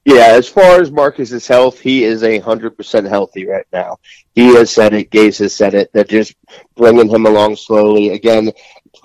Yeah, 0.05 0.27
as 0.29 0.47
far 0.47 0.79
as 0.81 0.91
Marcus's 0.91 1.45
health, 1.45 1.79
he 1.79 2.05
is 2.05 2.23
a 2.23 2.39
hundred 2.39 2.77
percent 2.77 3.07
healthy 3.07 3.45
right 3.45 3.67
now. 3.73 3.99
He 4.33 4.55
has 4.55 4.71
said 4.71 4.93
it. 4.93 5.11
Gase 5.11 5.39
has 5.39 5.53
said 5.53 5.73
it. 5.73 5.91
They're 5.91 6.05
just 6.05 6.35
bringing 6.75 7.09
him 7.09 7.25
along 7.25 7.57
slowly. 7.57 8.09
Again, 8.09 8.51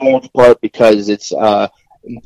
large 0.00 0.32
part 0.32 0.60
because 0.60 1.08
it's 1.08 1.32
uh, 1.32 1.66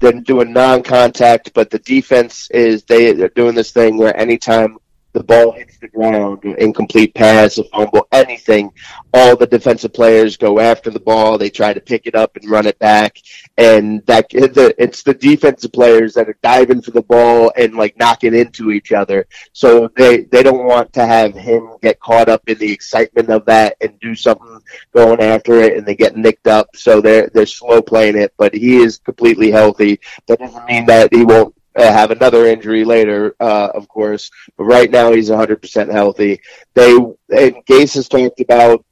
they're 0.00 0.12
doing 0.20 0.52
non-contact, 0.52 1.54
but 1.54 1.70
the 1.70 1.78
defense 1.78 2.50
is 2.50 2.84
they 2.84 3.14
they're 3.14 3.30
doing 3.30 3.54
this 3.54 3.70
thing 3.70 3.96
where 3.96 4.14
anytime 4.14 4.76
the 5.12 5.22
ball 5.22 5.52
hits 5.52 5.78
the 5.78 5.88
ground, 5.88 6.44
incomplete 6.44 7.14
pass, 7.14 7.58
a 7.58 7.64
fumble, 7.64 8.06
anything, 8.12 8.70
all 9.14 9.36
the 9.36 9.46
defensive 9.46 9.92
players 9.92 10.36
go 10.36 10.60
after 10.60 10.90
the 10.90 11.00
ball. 11.00 11.38
They 11.38 11.50
try 11.50 11.72
to 11.72 11.80
pick 11.80 12.06
it 12.06 12.14
up 12.14 12.36
and 12.36 12.50
run 12.50 12.66
it 12.66 12.78
back, 12.78 13.18
and 13.56 14.04
that 14.06 14.26
it's 14.30 15.02
the 15.02 15.14
defensive 15.14 15.72
players 15.72 16.14
that 16.14 16.28
are 16.28 16.38
diving 16.42 16.82
for 16.82 16.90
the 16.90 17.02
ball 17.02 17.52
and 17.56 17.74
like 17.74 17.98
knocking 17.98 18.34
into 18.34 18.70
each 18.70 18.92
other. 18.92 19.26
So 19.52 19.88
they 19.96 20.24
they 20.24 20.42
don't 20.42 20.66
want 20.66 20.92
to 20.94 21.06
have 21.06 21.34
him 21.34 21.70
get 21.82 22.00
caught 22.00 22.28
up 22.28 22.48
in 22.48 22.58
the 22.58 22.70
excitement 22.70 23.30
of 23.30 23.46
that 23.46 23.76
and 23.80 23.98
do 24.00 24.14
something 24.14 24.60
going 24.94 25.20
after 25.20 25.54
it, 25.54 25.76
and 25.76 25.86
they 25.86 25.96
get 25.96 26.16
nicked 26.16 26.46
up. 26.46 26.68
So 26.74 27.00
they're 27.00 27.28
they're 27.28 27.46
slow 27.46 27.80
playing 27.80 28.16
it, 28.16 28.34
but 28.36 28.54
he 28.54 28.76
is 28.76 28.98
completely 28.98 29.50
healthy. 29.50 30.00
That 30.26 30.38
doesn't 30.38 30.66
mean 30.66 30.86
that 30.86 31.12
he 31.14 31.24
won't 31.24 31.54
uh, 31.78 31.92
have 31.92 32.10
another 32.10 32.46
injury 32.46 32.84
later, 32.84 33.34
uh, 33.40 33.68
of 33.74 33.88
course. 33.88 34.30
But 34.56 34.64
right 34.64 34.90
now, 34.90 35.12
he's 35.12 35.30
100% 35.30 35.90
healthy. 35.90 36.40
They 36.74 36.92
and 36.94 37.64
Gase 37.66 37.94
has 37.94 38.08
talked 38.08 38.40
about 38.40 38.84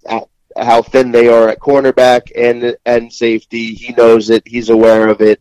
how 0.58 0.82
thin 0.82 1.10
they 1.10 1.28
are 1.28 1.48
at 1.48 1.60
cornerback 1.60 2.30
and 2.34 2.76
and 2.86 3.12
safety. 3.12 3.74
He 3.74 3.92
knows 3.92 4.30
it. 4.30 4.42
He's 4.46 4.70
aware 4.70 5.08
of 5.08 5.20
it. 5.20 5.40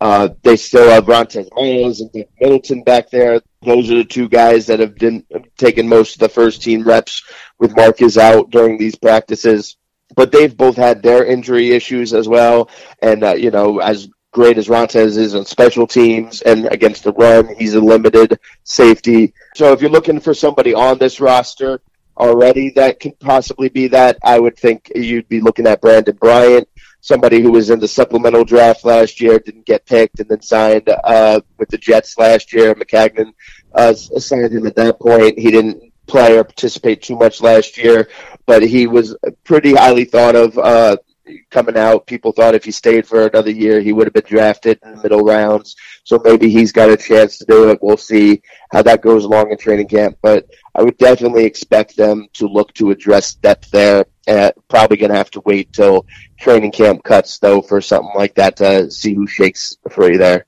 Uh, 0.00 0.28
they 0.42 0.56
still 0.56 0.90
have 0.90 1.06
Rontez 1.06 1.48
Miles 1.54 2.00
and 2.00 2.12
Doug 2.12 2.26
Middleton 2.40 2.82
back 2.82 3.08
there. 3.10 3.40
Those 3.62 3.90
are 3.90 3.96
the 3.96 4.04
two 4.04 4.28
guys 4.28 4.66
that 4.66 4.80
have 4.80 4.94
been 4.96 5.24
taken 5.56 5.88
most 5.88 6.14
of 6.14 6.20
the 6.20 6.28
first 6.28 6.62
team 6.62 6.84
reps 6.84 7.22
with 7.58 7.76
Marcus 7.76 8.18
out 8.18 8.50
during 8.50 8.76
these 8.76 8.94
practices. 8.94 9.76
But 10.14 10.32
they've 10.32 10.54
both 10.54 10.76
had 10.76 11.02
their 11.02 11.24
injury 11.24 11.72
issues 11.72 12.12
as 12.12 12.28
well. 12.28 12.68
And, 13.00 13.24
uh, 13.24 13.34
you 13.34 13.50
know, 13.50 13.78
as 13.78 14.08
great 14.36 14.58
as 14.58 14.68
Rontez 14.68 15.16
is 15.16 15.34
on 15.34 15.46
special 15.46 15.86
teams 15.86 16.42
and 16.42 16.66
against 16.66 17.04
the 17.04 17.12
run, 17.14 17.56
he's 17.56 17.72
a 17.72 17.80
limited 17.80 18.38
safety. 18.64 19.32
So 19.54 19.72
if 19.72 19.80
you're 19.80 19.88
looking 19.98 20.20
for 20.20 20.34
somebody 20.34 20.74
on 20.74 20.98
this 20.98 21.20
roster 21.20 21.80
already 22.18 22.68
that 22.76 23.00
could 23.00 23.18
possibly 23.18 23.70
be 23.70 23.88
that, 23.88 24.18
I 24.22 24.38
would 24.38 24.58
think 24.58 24.92
you'd 24.94 25.30
be 25.30 25.40
looking 25.40 25.66
at 25.66 25.80
Brandon 25.80 26.16
Bryant, 26.16 26.68
somebody 27.00 27.40
who 27.40 27.50
was 27.50 27.70
in 27.70 27.80
the 27.80 27.88
supplemental 27.88 28.44
draft 28.44 28.84
last 28.84 29.22
year, 29.22 29.38
didn't 29.38 29.64
get 29.64 29.86
picked, 29.86 30.20
and 30.20 30.28
then 30.28 30.42
signed 30.42 30.86
uh, 31.04 31.40
with 31.56 31.70
the 31.70 31.78
Jets 31.78 32.18
last 32.18 32.52
year. 32.52 32.74
Maccagnan 32.74 33.32
uh, 33.74 33.94
signed 33.94 34.52
him 34.52 34.66
at 34.66 34.76
that 34.76 35.00
point. 35.00 35.38
He 35.38 35.50
didn't 35.50 35.82
play 36.06 36.36
or 36.36 36.44
participate 36.44 37.00
too 37.00 37.16
much 37.16 37.40
last 37.40 37.78
year, 37.78 38.10
but 38.44 38.62
he 38.62 38.86
was 38.86 39.16
pretty 39.44 39.72
highly 39.72 40.04
thought 40.04 40.36
of. 40.36 40.58
Uh, 40.58 40.98
coming 41.50 41.76
out. 41.76 42.06
People 42.06 42.32
thought 42.32 42.54
if 42.54 42.64
he 42.64 42.70
stayed 42.70 43.06
for 43.06 43.26
another 43.26 43.50
year, 43.50 43.80
he 43.80 43.92
would 43.92 44.06
have 44.06 44.14
been 44.14 44.24
drafted 44.24 44.78
in 44.82 44.94
the 44.94 45.02
middle 45.02 45.22
rounds. 45.22 45.76
So 46.04 46.20
maybe 46.24 46.48
he's 46.48 46.72
got 46.72 46.90
a 46.90 46.96
chance 46.96 47.38
to 47.38 47.44
do 47.44 47.70
it. 47.70 47.78
We'll 47.82 47.96
see 47.96 48.42
how 48.72 48.82
that 48.82 49.02
goes 49.02 49.24
along 49.24 49.50
in 49.50 49.58
training 49.58 49.88
camp. 49.88 50.18
But 50.22 50.46
I 50.74 50.82
would 50.82 50.98
definitely 50.98 51.44
expect 51.44 51.96
them 51.96 52.28
to 52.34 52.46
look 52.46 52.72
to 52.74 52.90
address 52.90 53.34
depth 53.34 53.70
there. 53.70 54.06
Uh, 54.28 54.50
probably 54.68 54.96
going 54.96 55.10
to 55.10 55.16
have 55.16 55.30
to 55.30 55.40
wait 55.46 55.72
till 55.72 56.04
training 56.38 56.72
camp 56.72 57.02
cuts, 57.04 57.38
though, 57.38 57.62
for 57.62 57.80
something 57.80 58.12
like 58.16 58.34
that 58.34 58.56
to 58.56 58.90
see 58.90 59.14
who 59.14 59.26
shakes 59.26 59.76
free 59.90 60.16
there. 60.16 60.46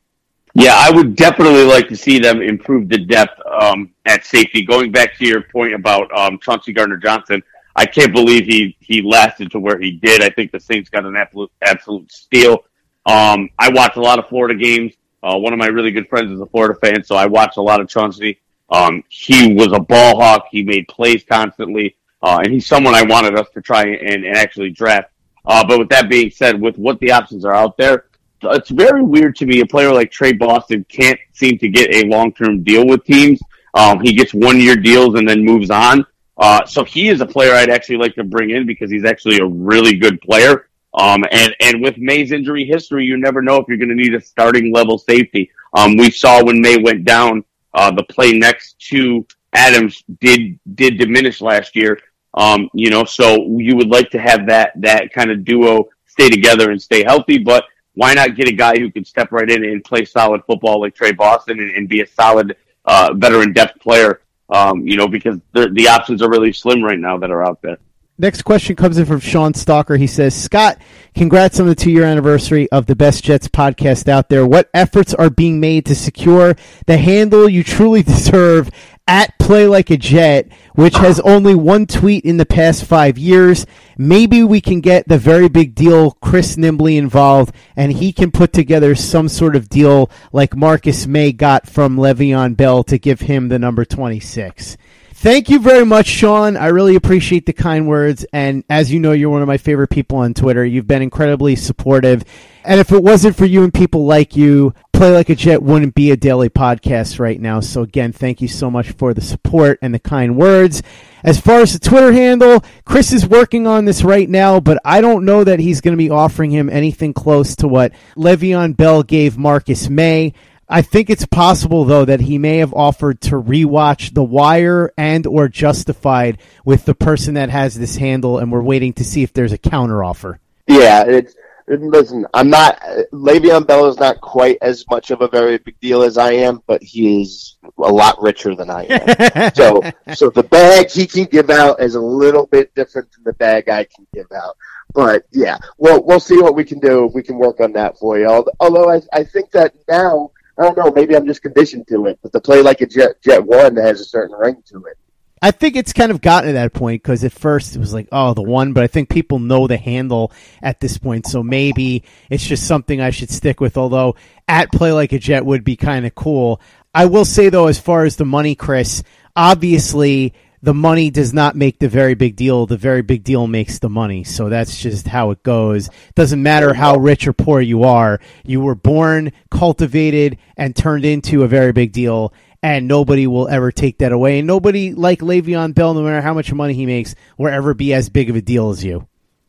Yeah, 0.55 0.75
I 0.75 0.91
would 0.91 1.15
definitely 1.15 1.65
like 1.65 1.89
to 1.89 1.97
see 1.97 2.19
them 2.19 2.43
improve 2.43 2.89
the 2.89 2.99
depth 2.99 3.41
um, 3.61 3.91
at 4.07 4.25
safety. 4.25 4.65
Going 4.65 4.91
back 4.91 5.17
to 5.19 5.25
your 5.25 5.43
point 5.43 5.75
about 5.75 6.11
um, 6.17 6.41
Chauncey 6.41 6.73
Gardner 6.73 6.97
Johnson, 6.97 7.43
I 7.79 7.87
can't 7.87 8.13
believe 8.13 8.45
he 8.47 8.77
he 8.81 9.03
lasted 9.03 9.53
to 9.53 9.61
where 9.61 9.79
he 9.79 9.93
did. 9.93 10.21
I 10.21 10.31
think 10.31 10.51
the 10.51 10.59
Saints 10.59 10.91
got 10.91 11.05
an 11.05 11.17
absolute 11.17 11.53
absolute 11.63 12.11
steal. 12.11 12.65
Um, 13.07 13.49
I 13.57 13.71
watch 13.71 13.95
a 13.95 14.01
lot 14.01 14.19
of 14.19 14.29
Florida 14.29 14.59
games. 14.59 14.95
Uh, 15.23 15.39
one 15.39 15.53
of 15.53 15.61
my 15.61 15.69
really 15.69 15.93
good 15.93 16.09
friends 16.09 16.33
is 16.33 16.41
a 16.41 16.47
Florida 16.47 16.75
fan, 16.83 17.05
so 17.05 17.15
I 17.15 17.27
watch 17.27 17.57
a 17.57 17.63
lot 17.63 17.81
of 17.81 17.89
Chauncey. 17.89 18.41
Um, 18.69 19.05
he 19.09 19.55
was 19.55 19.69
a 19.69 19.79
ball 19.79 20.21
hawk. 20.21 20.47
He 20.51 20.65
made 20.65 20.89
plays 20.89 21.23
constantly, 21.23 21.97
uh, 22.21 22.41
and 22.43 22.53
he's 22.53 22.67
someone 22.67 22.97
I 22.97 23.05
wanted 23.05 23.39
us 23.39 23.47
to 23.55 23.63
try 23.63 23.85
and, 23.85 24.25
and 24.25 24.37
actually 24.37 24.71
draft. 24.71 25.13
Uh, 25.47 25.65
but 25.65 25.79
with 25.79 25.89
that 25.91 26.11
being 26.11 26.33
said, 26.33 26.61
with 26.61 26.77
what 26.79 26.99
the 26.99 27.13
options 27.13 27.45
are 27.45 27.55
out 27.55 27.77
there, 27.77 28.07
it's 28.43 28.71
very 28.71 29.03
weird 29.03 29.37
to 29.37 29.47
me. 29.47 29.61
A 29.61 29.67
player 29.67 29.93
like 29.93 30.11
Tre 30.11 30.33
Boston 30.33 30.85
can't 30.89 31.19
seem 31.33 31.59
to 31.59 31.69
get 31.69 31.95
a 31.95 32.09
long 32.09 32.33
term 32.33 32.65
deal 32.65 32.85
with 32.85 33.05
teams. 33.05 33.41
Um, 33.75 34.01
he 34.01 34.15
gets 34.15 34.35
one 34.35 34.61
year 34.61 34.75
deals 34.75 35.15
and 35.15 35.29
then 35.29 35.45
moves 35.45 35.71
on. 35.71 36.05
Uh, 36.39 36.65
so 36.67 36.85
he 36.85 37.09
is 37.09 37.21
a 37.21 37.27
player 37.27 37.53
I'd 37.53 37.71
actually 37.71 37.97
like 37.97 38.15
to 38.15 38.25
bring 38.25 38.51
in 38.51 38.67
because 38.67 38.91
he's 38.91 39.05
actually 39.05 39.39
a 39.39 39.47
really 39.47 39.97
good 39.97 40.21
player. 40.21 40.69
Um, 40.95 41.25
and, 41.31 41.55
and 41.61 41.83
with 41.83 41.99
Maye's 41.99 42.33
injury 42.33 42.65
history, 42.65 43.05
you 43.05 43.17
never 43.17 43.43
know 43.43 43.57
if 43.57 43.67
you're 43.69 43.77
going 43.77 43.89
to 43.89 43.95
need 43.95 44.15
a 44.15 44.21
starting 44.21 44.73
level 44.73 44.99
safety. 44.99 45.51
Um, 45.75 45.97
we 45.97 46.11
saw 46.11 46.43
when 46.43 46.61
Maye 46.61 46.79
went 46.79 47.05
down, 47.05 47.45
uh, 47.75 47.91
the 47.91 48.05
play 48.05 48.33
next 48.33 48.79
to 48.91 49.27
Adams 49.53 50.03
did, 50.21 50.59
did 50.75 50.99
diminish 50.99 51.41
last 51.41 51.77
year. 51.77 52.01
Um, 52.35 52.71
you 52.73 52.91
know, 52.91 53.05
so 53.05 53.59
you 53.59 53.77
would 53.77 53.89
like 53.89 54.11
to 54.11 54.19
have 54.19 54.47
that, 54.47 54.73
that 54.77 55.13
kind 55.13 55.31
of 55.31 55.45
duo 55.45 55.89
stay 56.07 56.31
together 56.31 56.71
and 56.71 56.81
stay 56.81 57.03
healthy, 57.05 57.39
but 57.39 57.65
why 57.95 58.15
not 58.15 58.37
get 58.37 58.49
a 58.49 58.53
guy 58.53 58.79
who 58.79 58.91
can 58.91 59.05
step 59.05 59.33
right 59.33 59.51
in 59.51 59.65
and 59.65 59.83
play 59.85 60.05
solid 60.05 60.43
football 60.47 60.81
like 60.81 60.95
Tre 60.95 61.13
Boston 61.13 61.59
and, 61.59 61.71
and 61.73 61.89
be 61.89 62.01
a 62.01 62.07
solid, 62.07 62.57
uh, 62.85 63.13
veteran 63.15 63.53
depth 63.53 63.81
player? 63.81 64.21
Um, 64.51 64.87
you 64.87 64.97
know, 64.97 65.09
because 65.09 65.39
the, 65.53 65.89
options 65.89 66.23
are 66.23 66.31
really 66.31 66.53
slim 66.53 66.83
right 66.83 66.99
now 66.99 67.19
that 67.19 67.31
are 67.31 67.45
out 67.45 67.61
there. 67.63 67.79
Next 68.21 68.43
question 68.43 68.75
comes 68.75 68.99
in 68.99 69.07
from 69.07 69.21
Sean 69.21 69.55
Stalker. 69.55 69.97
He 69.97 70.09
says, 70.09 70.35
Scott, 70.35 70.79
congrats 71.15 71.61
on 71.61 71.69
the 71.69 71.75
two 71.77 71.93
year 71.93 72.03
anniversary 72.03 72.69
of 72.73 72.87
the 72.87 72.97
Best 72.97 73.23
Jets 73.23 73.47
podcast 73.47 74.09
out 74.09 74.29
there. 74.29 74.45
What 74.45 74.69
efforts 74.75 75.15
are 75.15 75.31
being 75.31 75.61
made 75.61 75.87
to 75.87 75.95
secure 75.95 76.57
the 76.87 76.99
handle 76.99 77.49
you 77.49 77.63
truly 77.63 78.03
deserve 78.15 78.71
at 79.09 79.37
Play 79.39 79.67
Like 79.67 79.91
a 79.91 79.97
Jet, 79.97 80.47
which 80.75 80.95
has 80.99 81.19
only 81.21 81.55
one 81.55 81.87
tweet 81.87 82.25
in 82.25 82.37
the 82.37 82.47
past 82.47 82.85
five 82.85 83.19
years? 83.19 83.67
Maybe 83.97 84.45
we 84.45 84.61
can 84.61 84.81
get 84.81 85.09
the 85.09 85.19
very 85.19 85.49
big 85.49 85.75
deal 85.75 86.13
Chris 86.21 86.57
Nimbley 86.57 86.97
involved 86.97 87.55
and 87.75 87.91
he 87.91 88.13
can 88.13 88.31
put 88.31 88.53
together 88.53 88.95
some 88.95 89.29
sort 89.29 89.57
of 89.57 89.69
deal 89.69 90.11
like 90.31 90.55
Marcus 90.55 91.07
Maye 91.07 91.33
got 91.33 91.67
from 91.67 91.97
Le'Veon 91.97 92.57
Bell 92.57 92.85
to 92.85 92.99
give 92.99 93.21
him 93.21 93.49
the 93.49 93.59
number 93.59 93.85
26. 93.85 94.77
Thank 95.21 95.51
you 95.51 95.59
very 95.59 95.85
much, 95.85 96.07
Sean. 96.07 96.57
I 96.57 96.69
really 96.69 96.95
appreciate 96.95 97.45
the 97.45 97.53
kind 97.53 97.89
words. 97.89 98.25
And 98.33 98.63
as 98.71 98.93
you 98.93 99.01
know, 99.01 99.11
you're 99.11 99.31
one 99.31 99.43
of 99.43 99.49
my 99.49 99.57
favorite 99.57 99.91
people 99.91 100.19
on 100.19 100.33
Twitter. 100.33 100.65
You've 100.65 100.87
been 100.87 101.03
incredibly 101.03 101.57
supportive. 101.57 102.25
And 102.65 102.79
if 102.79 102.93
it 102.93 103.03
wasn't 103.03 103.35
for 103.35 103.45
you 103.45 103.65
and 103.65 103.75
people 103.75 104.07
like 104.07 104.37
you, 104.37 104.75
Play 104.93 105.11
Like 105.11 105.29
a 105.29 105.35
Jet 105.35 105.61
wouldn't 105.61 105.97
be 105.97 106.13
a 106.13 106.17
daily 106.17 106.49
podcast 106.49 107.19
right 107.19 107.41
now. 107.41 107.59
So 107.59 107.83
again, 107.83 108.13
thank 108.13 108.41
you 108.41 108.47
so 108.47 108.71
much 108.71 108.93
for 108.93 109.13
the 109.13 109.21
support 109.21 109.81
and 109.83 109.93
the 109.93 109.99
kind 109.99 110.37
words. 110.37 110.85
As 111.25 111.41
far 111.41 111.63
as 111.63 111.73
the 111.73 111.81
Twitter 111.81 112.13
handle, 112.13 112.65
Chris 112.85 113.13
is 113.13 113.27
working 113.27 113.67
on 113.67 113.87
this 113.87 114.05
right 114.05 114.31
now, 114.31 114.61
but 114.61 114.79
I 114.85 115.01
don't 115.01 115.25
know 115.25 115.43
that 115.43 115.59
he's 115.59 115.81
going 115.81 115.95
to 115.95 115.99
be 115.99 116.11
offering 116.11 116.53
him 116.53 116.71
anything 116.71 117.13
close 117.13 117.57
to 117.57 117.67
what 117.67 117.91
Le'Veon 118.17 118.77
Bell 118.77 119.03
gave 119.03 119.37
Marcus 119.37 119.89
Maye. 119.89 120.33
I 120.69 120.83
think 120.83 121.09
it's 121.09 121.25
possible 121.27 121.85
though 121.85 122.05
that 122.05 122.21
he 122.21 122.39
may 122.39 122.59
have 122.59 122.75
offered 122.75 123.21
to 123.23 123.41
rewatch 123.41 124.13
The 124.13 124.23
Wire 124.23 124.93
and 124.97 125.27
or 125.27 125.49
Justified 125.49 126.39
with 126.65 126.85
the 126.85 126.95
person 126.95 127.35
that 127.35 127.49
has 127.49 127.79
this 127.79 127.97
handle, 127.97 128.39
and 128.39 128.53
we're 128.53 128.63
waiting 128.63 128.93
to 128.95 129.05
see 129.05 129.23
if 129.23 129.33
there's 129.33 129.53
a 129.53 129.59
counteroffer. 129.59 130.39
Yeah, 130.67 131.05
it's 131.07 131.35
listen. 131.67 132.27
I'm 132.35 132.51
not 132.51 132.81
Le'Veon 133.13 133.67
Bell 133.67 133.87
is 133.87 133.99
not 133.99 134.21
quite 134.21 134.59
as 134.61 134.85
much 134.91 135.11
of 135.11 135.23
a 135.23 135.29
very 135.29 135.59
big 135.59 135.81
deal 135.81 136.03
as 136.03 136.19
I 136.19 136.33
am, 136.33 136.63
but 136.67 136.83
he 136.83 137.23
is 137.23 137.57
a 137.79 137.91
lot 137.91 138.21
richer 138.21 138.55
than 138.55 138.69
I 138.71 138.85
am. 138.85 139.53
so, 139.55 139.83
so 140.15 140.31
the 140.31 140.43
bag 140.43 140.91
he 140.91 141.07
can 141.07 141.25
give 141.25 141.49
out 141.51 141.81
is 141.81 141.95
a 141.95 142.01
little 142.01 142.47
bit 142.47 142.75
different 142.75 143.11
than 143.13 143.25
the 143.25 143.33
bag 143.35 143.69
I 143.69 143.85
can 143.85 144.07
give 144.13 144.31
out. 144.33 144.57
But 144.95 145.25
yeah, 145.33 145.59
well, 145.77 146.03
we'll 146.03 146.21
see 146.21 146.41
what 146.41 146.55
we 146.55 146.65
can 146.65 146.79
do. 146.79 147.11
We 147.15 147.23
can 147.23 147.39
work 147.39 147.61
on 147.61 147.73
that 147.73 147.99
for 147.99 148.19
you. 148.19 148.45
Although 148.61 148.91
I, 148.91 149.01
I 149.13 149.25
think 149.25 149.51
that 149.53 149.75
now 149.89 150.31
I 150.59 150.63
don't 150.63 150.77
know. 150.77 150.91
Maybe 150.91 151.15
I'm 151.15 151.27
just 151.27 151.43
conditioned 151.43 151.87
to 151.89 152.07
it. 152.07 152.19
But 152.23 152.33
to 152.33 152.41
play 152.41 152.63
like 152.63 152.81
a 152.81 152.87
Jet 152.87 153.23
Jet 153.23 153.45
One 153.45 153.77
has 153.77 154.01
a 154.01 154.05
certain 154.05 154.37
ring 154.37 154.63
to 154.67 154.85
it. 154.87 154.99
I 155.41 155.53
think 155.53 155.77
it's 155.77 155.93
kind 155.93 156.11
of 156.11 156.21
gotten 156.21 156.49
to 156.49 156.53
that 156.55 156.73
point 156.73 157.01
because 157.01 157.23
at 157.23 157.33
first 157.33 157.77
it 157.77 157.79
was 157.79 157.95
like, 157.95 158.09
oh, 158.11 158.35
the 158.35 158.43
one, 158.43 158.73
but 158.73 158.83
I 158.83 158.89
think 158.89 159.09
people 159.09 159.39
know 159.39 159.69
the 159.69 159.77
handle 159.77 160.33
at 160.61 160.81
this 160.81 160.99
point, 160.99 161.27
so 161.27 161.45
maybe 161.45 162.03
it's 162.29 162.45
just 162.45 162.67
something 162.67 163.01
I 163.01 163.11
should 163.11 163.31
stick 163.31 163.61
with. 163.61 163.77
Although 163.77 164.17
at 164.49 164.73
play 164.73 164.93
like 164.93 165.13
a 165.13 165.19
jet 165.19 165.47
would 165.47 165.63
be 165.63 165.77
kind 165.77 166.07
of 166.07 166.15
cool. 166.17 166.61
I 166.93 167.07
will 167.07 167.25
say 167.25 167.51
though, 167.51 167.69
as 167.69 167.79
far 167.79 168.05
as 168.05 168.17
the 168.17 168.25
money, 168.25 168.57
Chris, 168.57 169.05
obviously 169.37 170.35
the 170.63 170.75
money 170.75 171.11
does 171.11 171.33
not 171.33 171.57
make 171.57 171.79
the 171.79 171.89
very 171.89 172.15
big 172.15 172.37
deal. 172.37 172.67
The 172.67 172.77
very 172.77 173.03
big 173.03 173.25
deal 173.25 173.47
makes 173.47 173.79
the 173.79 173.89
money. 173.89 174.25
So 174.25 174.49
that's 174.49 174.79
just 174.81 175.07
how 175.07 175.31
it 175.31 175.43
goes. 175.43 175.89
Doesn't 176.15 176.43
matter 176.43 176.75
how 176.75 176.97
rich 176.97 177.27
or 177.29 177.33
poor 177.33 177.61
you 177.61 177.85
are. 177.85 178.21
You 178.45 178.61
were 178.61 178.75
born, 178.75 179.33
cultivated, 179.51 180.39
and 180.57 180.75
turned 180.75 181.05
into 181.05 181.45
a 181.45 181.49
very 181.49 181.73
big 181.73 181.93
deal. 181.93 182.33
And 182.63 182.89
nobody 182.89 183.29
will 183.29 183.49
ever 183.49 183.71
take 183.71 183.99
that 183.99 184.11
away. 184.11 184.39
And 184.39 184.47
nobody 184.49 184.93
like 184.93 185.21
Le'Veon 185.21 185.75
Bell, 185.75 185.95
no 185.95 186.03
matter 186.03 186.21
how 186.21 186.35
much 186.35 186.53
money 186.53 186.75
he 186.75 186.87
makes, 186.87 187.15
will 187.37 187.53
ever 187.53 187.73
be 187.73 187.95
as 187.95 188.09
big 188.09 188.31
of 188.31 188.37
a 188.37 188.43
deal 188.43 188.71
as 188.71 188.83
you. 188.83 189.07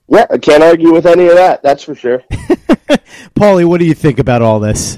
Yeah, 0.07 0.27
I 0.29 0.37
can't 0.37 0.63
argue 0.63 0.91
with 0.91 1.05
any 1.05 1.27
of 1.27 1.35
that. 1.35 1.63
That's 1.63 1.83
for 1.83 1.95
sure. 1.95 2.19
Paulie, 3.35 3.65
what 3.65 3.79
do 3.79 3.85
you 3.85 3.93
think 3.93 4.19
about 4.19 4.41
all 4.41 4.59
this? 4.59 4.97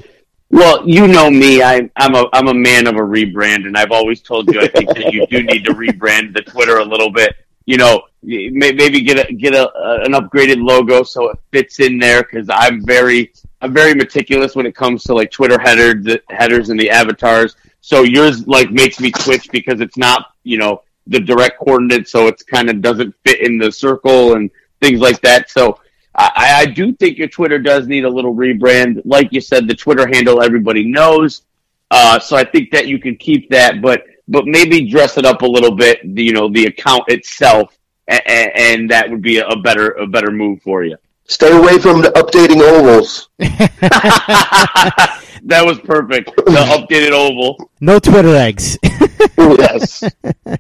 Well, 0.52 0.88
you 0.88 1.08
know 1.08 1.32
me. 1.32 1.64
I, 1.64 1.90
I'm 1.96 2.14
a 2.14 2.28
I'm 2.34 2.50
a 2.50 2.54
man 2.54 2.86
of 2.86 2.96
a 2.96 3.00
rebrand, 3.00 3.66
and 3.66 3.78
I've 3.78 3.92
always 3.92 4.22
told 4.22 4.54
you 4.54 4.60
I 4.60 4.68
think 4.68 4.90
that 4.90 5.14
you 5.14 5.26
do 5.28 5.44
need 5.44 5.64
to 5.66 5.74
rebrand 5.74 6.34
the 6.34 6.42
Twitter 6.42 6.78
a 6.78 6.86
little 6.86 7.10
bit. 7.10 7.36
You 7.66 7.78
know, 7.78 8.02
maybe 8.22 9.02
get 9.02 9.30
a 9.30 9.34
get 9.34 9.56
a, 9.56 9.72
an 10.04 10.12
upgraded 10.12 10.62
logo 10.62 11.04
so 11.04 11.30
it 11.30 11.40
fits 11.52 11.80
in 11.80 11.98
there. 11.98 12.22
Because 12.24 12.48
I'm 12.50 12.86
very 12.86 13.32
I'm 13.62 13.74
very 13.74 13.94
meticulous 13.94 14.54
when 14.54 14.66
it 14.66 14.76
comes 14.76 15.04
to 15.06 15.14
like 15.14 15.32
Twitter 15.32 15.58
headers 15.58 16.18
headers 16.30 16.70
and 16.70 16.78
the 16.78 16.90
avatars. 16.90 17.56
So 17.80 18.04
yours 18.04 18.46
like 18.46 18.72
makes 18.72 19.00
me 19.00 19.12
twitch 19.12 19.50
because 19.52 19.80
it's 19.80 19.98
not 19.98 20.34
you 20.44 20.58
know 20.58 20.84
the 21.08 21.20
direct 21.22 21.60
coordinate, 21.60 22.10
so 22.10 22.28
it's 22.28 22.44
kind 22.44 22.70
of 22.70 22.82
doesn't 22.82 23.16
fit 23.24 23.40
in 23.40 23.58
the 23.58 23.72
circle 23.72 24.34
and 24.34 24.52
things 24.82 25.00
like 25.00 25.22
that. 25.22 25.50
So 25.50 25.80
I, 26.16 26.62
I 26.62 26.66
do 26.66 26.94
think 26.94 27.18
your 27.18 27.28
Twitter 27.28 27.58
does 27.58 27.88
need 27.88 28.04
a 28.04 28.10
little 28.10 28.36
rebrand. 28.36 29.02
Like 29.06 29.32
you 29.32 29.42
said, 29.42 29.68
the 29.68 29.76
Twitter 29.76 30.08
handle 30.08 30.42
everybody 30.42 30.84
knows. 30.84 31.44
Uh, 31.90 32.20
so 32.20 32.36
I 32.36 32.44
think 32.44 32.72
that 32.72 32.88
you 32.88 33.00
can 33.00 33.16
keep 33.16 33.50
that, 33.50 33.82
but 33.82 34.04
but 34.28 34.46
maybe 34.46 34.90
dress 34.90 35.18
it 35.18 35.26
up 35.26 35.42
a 35.42 35.46
little 35.46 35.76
bit. 35.76 36.00
You 36.04 36.34
know, 36.34 36.50
the 36.50 36.66
account 36.66 37.04
itself, 37.08 37.78
and, 38.08 38.22
and 38.28 38.90
that 38.92 39.10
would 39.10 39.22
be 39.22 39.40
a 39.40 39.56
better 39.58 39.92
a 39.92 40.08
better 40.08 40.32
move 40.32 40.62
for 40.62 40.84
you. 40.84 40.98
Stay 41.26 41.56
away 41.56 41.80
from 41.80 42.02
the 42.02 42.10
updating 42.10 42.62
ovals. 42.62 43.30
that 45.46 45.66
was 45.66 45.80
perfect. 45.80 46.36
The 46.36 46.44
updated 46.90 47.12
oval. 47.12 47.70
No 47.80 48.00
Twitter 48.00 48.36
eggs. 48.36 48.78
yes. 49.38 50.04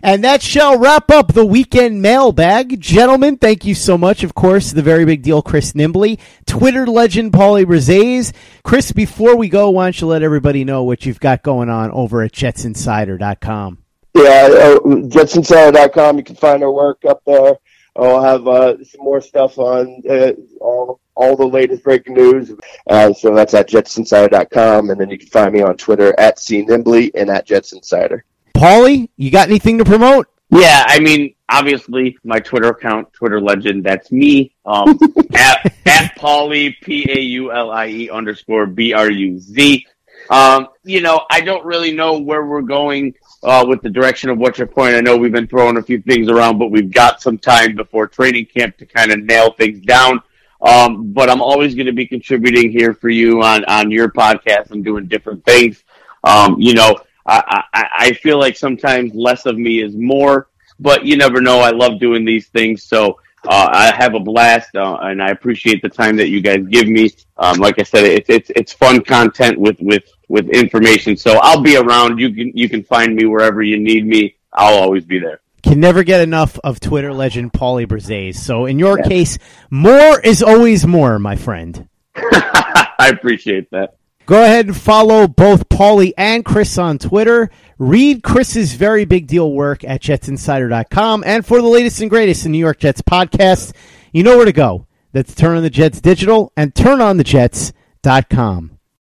And 0.00 0.22
that 0.22 0.42
shall 0.42 0.78
wrap 0.78 1.10
up 1.10 1.32
the 1.32 1.44
weekend 1.44 2.00
mailbag. 2.00 2.80
Gentlemen, 2.80 3.36
thank 3.36 3.64
you 3.64 3.74
so 3.74 3.98
much. 3.98 4.22
Of 4.22 4.32
course, 4.32 4.70
the 4.70 4.80
very 4.80 5.04
big 5.04 5.22
deal, 5.22 5.42
Chris 5.42 5.72
Nimbley, 5.72 6.20
Twitter 6.46 6.86
legend, 6.86 7.32
Paulie 7.32 7.66
Brzez. 7.66 8.32
Chris, 8.62 8.92
before 8.92 9.36
we 9.36 9.48
go, 9.48 9.70
why 9.70 9.86
don't 9.86 10.00
you 10.00 10.06
let 10.06 10.22
everybody 10.22 10.64
know 10.64 10.84
what 10.84 11.04
you've 11.04 11.18
got 11.18 11.42
going 11.42 11.68
on 11.68 11.90
over 11.90 12.22
at 12.22 12.32
jetsinsider.com? 12.32 13.78
Yeah, 14.14 14.48
uh, 14.50 14.78
jetsinsider.com. 14.78 16.18
You 16.18 16.24
can 16.24 16.36
find 16.36 16.62
our 16.62 16.72
work 16.72 17.04
up 17.04 17.22
there. 17.26 17.56
I'll 17.98 18.22
have 18.22 18.46
uh, 18.46 18.84
some 18.84 19.02
more 19.02 19.20
stuff 19.20 19.58
on 19.58 20.02
uh, 20.08 20.32
all 20.60 21.00
all 21.14 21.36
the 21.36 21.46
latest 21.46 21.82
breaking 21.82 22.14
news. 22.14 22.52
Uh, 22.88 23.12
so 23.12 23.34
that's 23.34 23.52
at 23.54 23.68
jetsinsider.com, 23.68 24.90
and 24.90 25.00
then 25.00 25.10
you 25.10 25.18
can 25.18 25.28
find 25.28 25.52
me 25.52 25.62
on 25.62 25.76
Twitter 25.76 26.14
at 26.18 26.36
cnimbley 26.36 27.10
and 27.14 27.28
at 27.28 27.46
jetsinsider. 27.46 28.20
Paulie, 28.54 29.08
you 29.16 29.30
got 29.30 29.48
anything 29.48 29.78
to 29.78 29.84
promote? 29.84 30.28
Yeah, 30.50 30.84
I 30.86 31.00
mean, 31.00 31.34
obviously, 31.48 32.16
my 32.24 32.38
Twitter 32.38 32.68
account, 32.68 33.12
Twitter 33.12 33.40
legend, 33.40 33.84
that's 33.84 34.10
me. 34.10 34.54
Um, 34.64 34.98
at, 35.34 35.74
at 35.84 36.16
Paulie, 36.16 36.74
P 36.80 37.06
A 37.10 37.20
U 37.20 37.52
L 37.52 37.70
I 37.70 37.88
E 37.88 38.10
underscore 38.10 38.66
B 38.66 38.92
R 38.94 39.10
U 39.10 39.38
Z. 39.38 39.86
Um, 40.30 40.68
you 40.84 41.00
know, 41.00 41.24
I 41.30 41.40
don't 41.40 41.64
really 41.64 41.92
know 41.92 42.18
where 42.18 42.46
we're 42.46 42.62
going 42.62 43.14
uh, 43.42 43.64
with 43.68 43.82
the 43.82 43.90
direction 43.90 44.30
of 44.30 44.38
what's 44.38 44.58
your 44.58 44.66
point. 44.66 44.94
I 44.94 45.00
know 45.00 45.16
we've 45.16 45.32
been 45.32 45.46
throwing 45.46 45.76
a 45.76 45.82
few 45.82 46.00
things 46.02 46.28
around, 46.28 46.58
but 46.58 46.70
we've 46.70 46.90
got 46.90 47.22
some 47.22 47.38
time 47.38 47.76
before 47.76 48.06
training 48.06 48.46
camp 48.46 48.76
to 48.78 48.86
kind 48.86 49.12
of 49.12 49.20
nail 49.20 49.52
things 49.52 49.80
down. 49.80 50.20
Um, 50.60 51.12
but 51.12 51.30
I'm 51.30 51.40
always 51.40 51.74
going 51.74 51.86
to 51.86 51.92
be 51.92 52.06
contributing 52.06 52.70
here 52.70 52.92
for 52.92 53.08
you 53.08 53.42
on, 53.42 53.64
on 53.66 53.90
your 53.90 54.10
podcast 54.10 54.72
and 54.72 54.84
doing 54.84 55.06
different 55.06 55.44
things. 55.44 55.84
Um, 56.24 56.56
you 56.58 56.74
know, 56.74 56.96
I, 57.26 57.62
I, 57.72 57.88
I 57.98 58.12
feel 58.12 58.38
like 58.38 58.56
sometimes 58.56 59.14
less 59.14 59.46
of 59.46 59.56
me 59.56 59.82
is 59.82 59.94
more, 59.94 60.48
but 60.80 61.04
you 61.04 61.16
never 61.16 61.40
know. 61.40 61.60
I 61.60 61.70
love 61.70 62.00
doing 62.00 62.24
these 62.24 62.48
things. 62.48 62.82
So, 62.82 63.20
uh, 63.44 63.68
I 63.70 63.94
have 63.96 64.14
a 64.14 64.20
blast, 64.20 64.74
uh, 64.74 64.98
and 65.02 65.22
I 65.22 65.30
appreciate 65.30 65.80
the 65.80 65.88
time 65.88 66.16
that 66.16 66.28
you 66.28 66.40
guys 66.40 66.66
give 66.68 66.88
me. 66.88 67.10
Um, 67.36 67.58
like 67.58 67.78
I 67.78 67.84
said, 67.84 68.04
it's 68.04 68.28
it's 68.28 68.50
it's 68.56 68.72
fun 68.72 69.02
content 69.02 69.58
with 69.58 69.80
with 69.80 70.02
with 70.28 70.48
information. 70.50 71.16
So 71.16 71.38
I'll 71.42 71.62
be 71.62 71.76
around. 71.76 72.18
You 72.18 72.32
can 72.32 72.52
you 72.54 72.68
can 72.68 72.82
find 72.82 73.14
me 73.14 73.26
wherever 73.26 73.62
you 73.62 73.78
need 73.78 74.06
me. 74.06 74.36
I'll 74.52 74.82
always 74.82 75.04
be 75.04 75.18
there. 75.18 75.40
Can 75.62 75.80
never 75.80 76.04
get 76.04 76.20
enough 76.20 76.58
of 76.62 76.80
Twitter 76.80 77.12
legend 77.12 77.52
Paulie 77.52 77.86
Brzez. 77.86 78.36
So 78.36 78.66
in 78.66 78.78
your 78.78 78.98
yeah. 78.98 79.08
case, 79.08 79.38
more 79.70 80.20
is 80.20 80.42
always 80.42 80.86
more, 80.86 81.18
my 81.18 81.36
friend. 81.36 81.88
I 82.14 83.10
appreciate 83.12 83.70
that. 83.70 83.96
Go 84.26 84.44
ahead 84.44 84.66
and 84.66 84.76
follow 84.76 85.26
both 85.26 85.70
Paulie 85.70 86.12
and 86.18 86.44
Chris 86.44 86.76
on 86.76 86.98
Twitter. 86.98 87.50
Read 87.78 88.22
Chris's 88.22 88.74
very 88.74 89.06
big 89.06 89.26
deal 89.26 89.50
work 89.50 89.84
at 89.84 90.02
jetsinsider.com. 90.02 91.24
And 91.24 91.46
for 91.46 91.62
the 91.62 91.68
latest 91.68 92.02
and 92.02 92.10
greatest 92.10 92.44
in 92.44 92.52
New 92.52 92.58
York 92.58 92.78
Jets 92.78 93.00
podcasts, 93.00 93.72
you 94.12 94.22
know 94.22 94.36
where 94.36 94.44
to 94.44 94.52
go. 94.52 94.86
That's 95.12 95.34
Turn 95.34 95.56
on 95.56 95.62
the 95.62 95.70
Jets 95.70 96.02
Digital 96.02 96.52
and 96.56 96.74
turnonthejets.com. 96.74 98.77